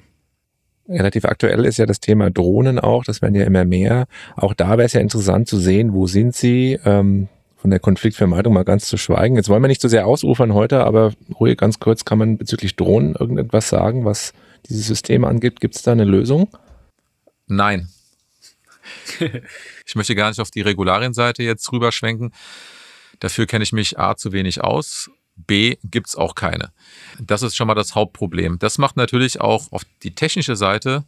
Relativ 0.87 1.25
aktuell 1.25 1.65
ist 1.65 1.77
ja 1.77 1.85
das 1.85 1.99
Thema 1.99 2.31
Drohnen 2.31 2.79
auch, 2.79 3.03
das 3.03 3.21
werden 3.21 3.35
ja 3.35 3.43
immer 3.43 3.65
mehr. 3.65 4.07
Auch 4.37 4.53
da 4.53 4.69
wäre 4.69 4.83
es 4.83 4.93
ja 4.93 5.01
interessant 5.01 5.49
zu 5.49 5.57
sehen, 5.57 5.93
wo 5.93 6.07
sind 6.07 6.33
sie? 6.33 6.79
Ähm 6.85 7.27
von 7.61 7.71
der 7.71 7.79
Konfliktvermeidung 7.79 8.53
mal 8.53 8.63
ganz 8.63 8.87
zu 8.87 8.97
schweigen. 8.97 9.35
Jetzt 9.35 9.49
wollen 9.49 9.61
wir 9.61 9.67
nicht 9.67 9.81
so 9.81 9.89
sehr 9.89 10.07
ausufern 10.07 10.53
heute, 10.53 10.85
aber 10.85 11.13
ruhig 11.39 11.57
ganz 11.57 11.79
kurz, 11.79 12.05
kann 12.05 12.17
man 12.17 12.37
bezüglich 12.37 12.77
Drohnen 12.77 13.15
irgendetwas 13.15 13.67
sagen, 13.67 14.05
was 14.05 14.33
dieses 14.69 14.87
System 14.87 15.25
angeht? 15.25 15.59
Gibt 15.59 15.75
es 15.75 15.81
da 15.81 15.91
eine 15.91 16.05
Lösung? 16.05 16.49
Nein. 17.47 17.89
ich 19.85 19.95
möchte 19.95 20.15
gar 20.15 20.29
nicht 20.29 20.39
auf 20.39 20.51
die 20.51 20.61
Regularienseite 20.61 21.43
jetzt 21.43 21.69
rüberschwenken. 21.71 22.33
Dafür 23.19 23.45
kenne 23.45 23.63
ich 23.63 23.73
mich 23.73 23.99
A 23.99 24.15
zu 24.15 24.31
wenig 24.31 24.61
aus. 24.63 25.09
B 25.35 25.77
gibt 25.83 26.07
es 26.07 26.15
auch 26.15 26.35
keine. 26.35 26.71
Das 27.19 27.41
ist 27.41 27.57
schon 27.57 27.67
mal 27.67 27.75
das 27.75 27.93
Hauptproblem. 27.93 28.59
Das 28.59 28.77
macht 28.77 28.95
natürlich 28.95 29.41
auch 29.41 29.71
auf 29.71 29.83
die 30.03 30.15
technische 30.15 30.55
Seite 30.55 31.03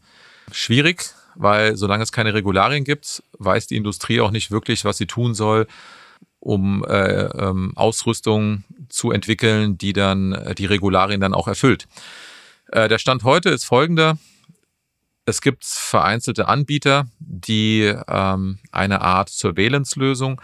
schwierig, 0.51 1.13
weil 1.35 1.77
solange 1.77 2.03
es 2.03 2.11
keine 2.11 2.33
Regularien 2.33 2.83
gibt, 2.83 3.23
weiß 3.39 3.67
die 3.67 3.77
Industrie 3.77 4.19
auch 4.19 4.31
nicht 4.31 4.51
wirklich, 4.51 4.83
was 4.83 4.97
sie 4.97 5.07
tun 5.07 5.33
soll, 5.33 5.67
um 6.41 6.83
äh, 6.83 7.25
ähm, 7.25 7.71
Ausrüstung 7.75 8.63
zu 8.89 9.11
entwickeln, 9.11 9.77
die 9.77 9.93
dann 9.93 10.33
äh, 10.33 10.55
die 10.55 10.65
Regularien 10.65 11.21
dann 11.21 11.33
auch 11.33 11.47
erfüllt. 11.47 11.87
Äh, 12.71 12.89
der 12.89 12.97
Stand 12.97 13.23
heute 13.23 13.49
ist 13.49 13.63
folgender. 13.63 14.17
Es 15.25 15.41
gibt 15.41 15.63
vereinzelte 15.63 16.47
Anbieter, 16.47 17.07
die 17.19 17.93
ähm, 18.07 18.57
eine 18.71 19.01
Art 19.01 19.29
Surveillance-Lösung 19.29 20.41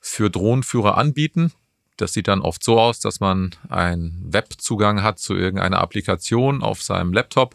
für 0.00 0.30
Drohnenführer 0.30 0.96
anbieten. 0.96 1.52
Das 1.98 2.14
sieht 2.14 2.26
dann 2.26 2.40
oft 2.40 2.64
so 2.64 2.80
aus, 2.80 2.98
dass 2.98 3.20
man 3.20 3.50
einen 3.68 4.24
Webzugang 4.26 5.02
hat 5.02 5.18
zu 5.18 5.34
irgendeiner 5.36 5.78
Applikation 5.78 6.62
auf 6.62 6.82
seinem 6.82 7.12
Laptop. 7.12 7.54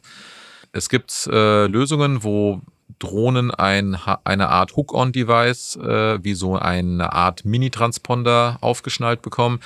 Es 0.71 0.89
gibt 0.89 1.27
äh, 1.31 1.65
Lösungen, 1.65 2.23
wo 2.23 2.61
Drohnen 2.97 3.51
ein, 3.51 3.97
eine 4.23 4.49
Art 4.49 4.75
Hook-on-Device, 4.75 5.75
äh, 5.77 6.23
wie 6.23 6.33
so 6.33 6.55
eine 6.57 7.13
Art 7.13 7.45
Mini-Transponder 7.45 8.57
aufgeschnallt 8.61 9.21
bekommen. 9.21 9.59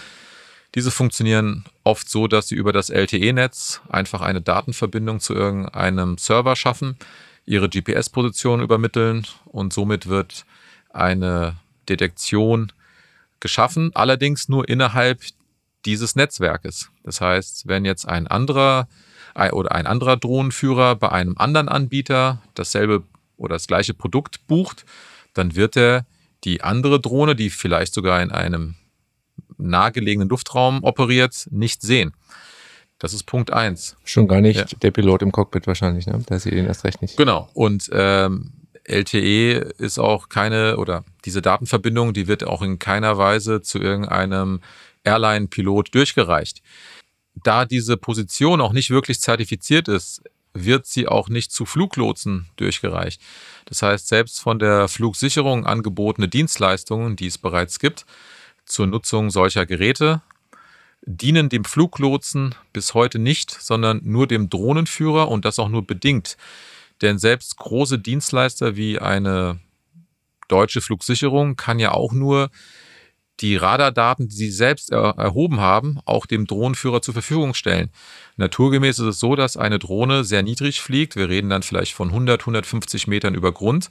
Diese 0.76 0.92
funktionieren 0.92 1.66
oft 1.84 2.10
so, 2.10 2.28
dass 2.28 2.48
sie 2.48 2.56
über 2.56 2.74
das 2.74 2.90
LTE-Netz 2.90 3.82
einfach 3.90 4.22
eine 4.22 4.42
Datenverbindung 4.42 5.20
zu 5.20 5.34
irgendeinem 5.34 6.18
Server 6.18 6.56
schaffen, 6.56 6.98
ihre 7.46 7.70
GPS-Position 7.70 8.62
übermitteln 8.62 9.26
und 9.46 9.72
somit 9.74 10.08
wird 10.08 10.46
eine 10.90 11.56
Detektion 11.90 12.72
geschaffen, 13.40 13.92
allerdings 13.94 14.50
nur 14.50 14.68
innerhalb 14.68 15.22
dieses 15.86 16.16
Netzwerkes. 16.16 16.90
Das 17.04 17.22
heißt, 17.22 17.68
wenn 17.68 17.86
jetzt 17.86 18.08
ein 18.08 18.28
anderer 18.28 18.88
oder 19.52 19.74
ein 19.74 19.88
anderer 19.88 20.16
Drohnenführer 20.16 20.96
bei 20.96 21.12
einem 21.12 21.38
anderen 21.38 21.68
Anbieter 21.68 22.42
dasselbe 22.54 23.04
oder 23.44 23.56
das 23.56 23.68
gleiche 23.68 23.94
Produkt 23.94 24.48
bucht, 24.48 24.86
dann 25.34 25.56
wird 25.56 25.78
er 25.78 26.06
die 26.44 26.62
andere 26.62 27.00
Drohne, 27.00 27.36
die 27.36 27.50
vielleicht 27.50 27.94
sogar 27.94 28.22
in 28.22 28.32
einem 28.32 28.76
nahegelegenen 29.58 30.30
Luftraum 30.30 30.84
operiert, 30.84 31.48
nicht 31.52 31.82
sehen. 31.82 32.14
Das 33.00 33.14
ist 33.14 33.24
Punkt 33.24 33.52
eins. 33.52 33.98
Schon 34.06 34.28
gar 34.28 34.42
nicht 34.42 34.58
ja. 34.58 34.66
der 34.82 34.92
Pilot 34.92 35.22
im 35.22 35.32
Cockpit 35.32 35.68
wahrscheinlich, 35.68 36.08
ne? 36.08 36.22
Da 36.26 36.40
sieht 36.40 36.54
ihn 36.54 36.66
erst 36.66 36.86
recht 36.86 37.02
nicht. 37.02 37.18
Genau. 37.18 37.50
Und 37.54 37.90
ähm, 37.92 38.54
LTE 38.86 39.74
ist 39.78 40.00
auch 40.00 40.30
keine 40.30 40.78
oder 40.78 41.04
diese 41.26 41.42
Datenverbindung, 41.42 42.14
die 42.14 42.28
wird 42.28 42.44
auch 42.44 42.62
in 42.62 42.80
keiner 42.80 43.18
Weise 43.18 43.62
zu 43.62 43.80
irgendeinem 43.80 44.62
Airline-Pilot 45.04 45.94
durchgereicht. 45.94 46.62
Da 47.36 47.66
diese 47.66 47.98
Position 47.98 48.62
auch 48.62 48.74
nicht 48.74 48.90
wirklich 48.90 49.20
zertifiziert 49.20 49.88
ist, 49.88 50.22
wird 50.54 50.86
sie 50.86 51.08
auch 51.08 51.30
nicht 51.30 51.52
zu 51.52 51.66
Fluglotsen 51.66 52.48
durchgereicht. 52.56 53.22
Das 53.66 53.82
heißt, 53.82 54.08
selbst 54.08 54.40
von 54.40 54.60
der 54.60 54.88
Flugsicherung 54.88 55.66
angebotene 55.66 56.28
Dienstleistungen, 56.28 57.16
die 57.16 57.28
es 57.28 57.38
bereits 57.38 57.80
gibt, 57.80 58.06
zur 58.66 58.88
Nutzung 58.88 59.30
solcher 59.30 59.66
Geräte, 59.66 60.22
dienen 61.06 61.50
dem 61.50 61.66
Fluglotsen 61.66 62.56
bis 62.72 62.94
heute 62.94 63.20
nicht, 63.20 63.52
sondern 63.52 64.02
nur 64.04 64.28
dem 64.28 64.50
Drohnenführer 64.50 65.30
und 65.30 65.44
das 65.44 65.60
auch 65.60 65.70
nur 65.70 65.86
bedingt. 65.86 66.38
Denn 67.02 67.18
selbst 67.20 67.58
große 67.58 68.00
Dienstleister 68.00 68.76
wie 68.76 69.00
eine 69.00 69.60
deutsche 70.48 70.82
Flugsicherung 70.82 71.56
kann 71.56 71.80
ja 71.80 71.92
auch 71.92 72.14
nur 72.14 72.50
die 73.40 73.56
Radardaten, 73.56 74.28
die 74.28 74.36
sie 74.36 74.52
selbst 74.52 74.92
er 74.92 75.16
erhoben 75.18 75.60
haben, 75.60 76.00
auch 76.06 76.26
dem 76.26 76.46
Drohnenführer 76.46 77.02
zur 77.02 77.14
Verfügung 77.14 77.54
stellen. 77.54 77.90
Naturgemäß 78.38 79.00
ist 79.00 79.06
es 79.06 79.20
so, 79.20 79.36
dass 79.36 79.58
eine 79.58 79.80
Drohne 79.80 80.24
sehr 80.24 80.44
niedrig 80.44 80.82
fliegt. 80.82 81.16
Wir 81.16 81.30
reden 81.30 81.50
dann 81.50 81.64
vielleicht 81.64 81.94
von 81.94 82.10
100, 82.10 82.42
150 82.42 83.08
Metern 83.08 83.36
über 83.36 83.52
Grund. 83.52 83.90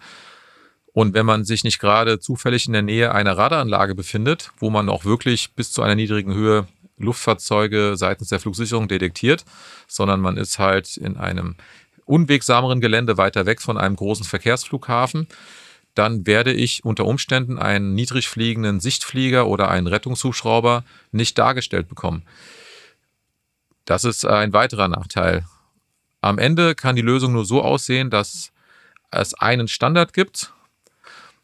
Und 0.92 1.14
wenn 1.14 1.26
man 1.26 1.44
sich 1.44 1.64
nicht 1.64 1.78
gerade 1.78 2.20
zufällig 2.20 2.66
in 2.66 2.72
der 2.72 2.82
Nähe 2.82 3.14
einer 3.14 3.36
Radaranlage 3.36 3.94
befindet, 3.94 4.50
wo 4.58 4.70
man 4.70 4.88
auch 4.88 5.04
wirklich 5.04 5.54
bis 5.54 5.72
zu 5.72 5.82
einer 5.82 5.94
niedrigen 5.94 6.34
Höhe 6.34 6.66
Luftfahrzeuge 6.98 7.96
seitens 7.96 8.28
der 8.28 8.40
Flugsicherung 8.40 8.88
detektiert, 8.88 9.44
sondern 9.88 10.20
man 10.20 10.36
ist 10.36 10.58
halt 10.58 10.96
in 10.96 11.16
einem 11.16 11.56
unwegsameren 12.04 12.80
Gelände 12.80 13.16
weiter 13.16 13.46
weg 13.46 13.60
von 13.60 13.78
einem 13.78 13.96
großen 13.96 14.24
Verkehrsflughafen, 14.24 15.26
dann 15.94 16.26
werde 16.26 16.52
ich 16.52 16.84
unter 16.84 17.04
Umständen 17.04 17.58
einen 17.58 17.94
niedrig 17.94 18.28
fliegenden 18.28 18.80
Sichtflieger 18.80 19.46
oder 19.46 19.70
einen 19.70 19.86
Rettungshubschrauber 19.86 20.84
nicht 21.10 21.38
dargestellt 21.38 21.88
bekommen. 21.88 22.22
Das 23.84 24.04
ist 24.04 24.24
ein 24.24 24.52
weiterer 24.52 24.88
Nachteil. 24.88 25.44
Am 26.20 26.38
Ende 26.38 26.74
kann 26.74 26.96
die 26.96 27.02
Lösung 27.02 27.32
nur 27.32 27.44
so 27.44 27.62
aussehen, 27.62 28.10
dass 28.10 28.52
es 29.10 29.34
einen 29.34 29.68
Standard 29.68 30.12
gibt. 30.12 30.52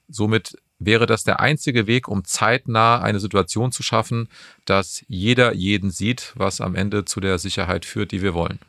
Somit 0.09 0.57
wäre 0.79 1.07
das 1.07 1.25
der 1.25 1.41
einzige 1.41 1.87
Weg, 1.87 2.09
um 2.09 2.25
zeitnah 2.25 3.01
eine 3.01 3.21
Situation 3.21 3.73
zu 3.73 3.83
schaffen, 3.83 4.29
dass 4.65 5.05
jeder 5.09 5.53
jeden 5.55 5.91
sieht, 5.91 6.33
was 6.37 6.61
am 6.61 6.75
Ende 6.75 7.05
zu 7.05 7.21
der 7.21 7.39
Sicherheit 7.39 7.85
führt, 7.85 8.13
die 8.13 8.23
wir 8.23 8.35
wollen. 8.35 8.61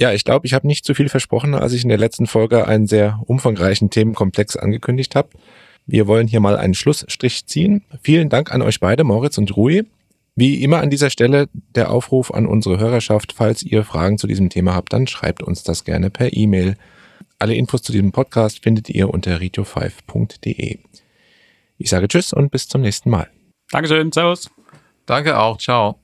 Ja, 0.00 0.12
ich 0.12 0.24
glaube, 0.24 0.46
ich 0.46 0.54
habe 0.54 0.66
nicht 0.66 0.84
zu 0.84 0.94
viel 0.94 1.08
versprochen, 1.08 1.54
als 1.54 1.72
ich 1.72 1.82
in 1.82 1.88
der 1.88 1.98
letzten 1.98 2.26
Folge 2.26 2.66
einen 2.66 2.86
sehr 2.86 3.20
umfangreichen 3.26 3.90
Themenkomplex 3.90 4.56
angekündigt 4.56 5.14
habe. 5.14 5.28
Wir 5.86 6.06
wollen 6.06 6.26
hier 6.26 6.40
mal 6.40 6.56
einen 6.56 6.74
Schlussstrich 6.74 7.46
ziehen. 7.46 7.84
Vielen 8.02 8.28
Dank 8.28 8.52
an 8.52 8.62
euch 8.62 8.80
beide, 8.80 9.04
Moritz 9.04 9.38
und 9.38 9.56
Rui. 9.56 9.84
Wie 10.36 10.64
immer 10.64 10.80
an 10.80 10.90
dieser 10.90 11.10
Stelle 11.10 11.48
der 11.52 11.92
Aufruf 11.92 12.32
an 12.32 12.46
unsere 12.46 12.78
Hörerschaft, 12.78 13.34
falls 13.36 13.62
ihr 13.62 13.84
Fragen 13.84 14.18
zu 14.18 14.26
diesem 14.26 14.50
Thema 14.50 14.74
habt, 14.74 14.92
dann 14.92 15.06
schreibt 15.06 15.42
uns 15.42 15.62
das 15.62 15.84
gerne 15.84 16.10
per 16.10 16.32
E-Mail. 16.32 16.76
Alle 17.38 17.54
Infos 17.54 17.82
zu 17.82 17.92
diesem 17.92 18.10
Podcast 18.10 18.62
findet 18.62 18.88
ihr 18.88 19.10
unter 19.10 19.36
radio5.de. 19.36 20.78
Ich 21.78 21.90
sage 21.90 22.08
Tschüss 22.08 22.32
und 22.32 22.50
bis 22.50 22.66
zum 22.66 22.80
nächsten 22.80 23.10
Mal. 23.10 23.28
Dankeschön, 23.70 24.10
Servus. 24.10 24.50
Danke 25.06 25.38
auch, 25.38 25.58
ciao. 25.58 26.03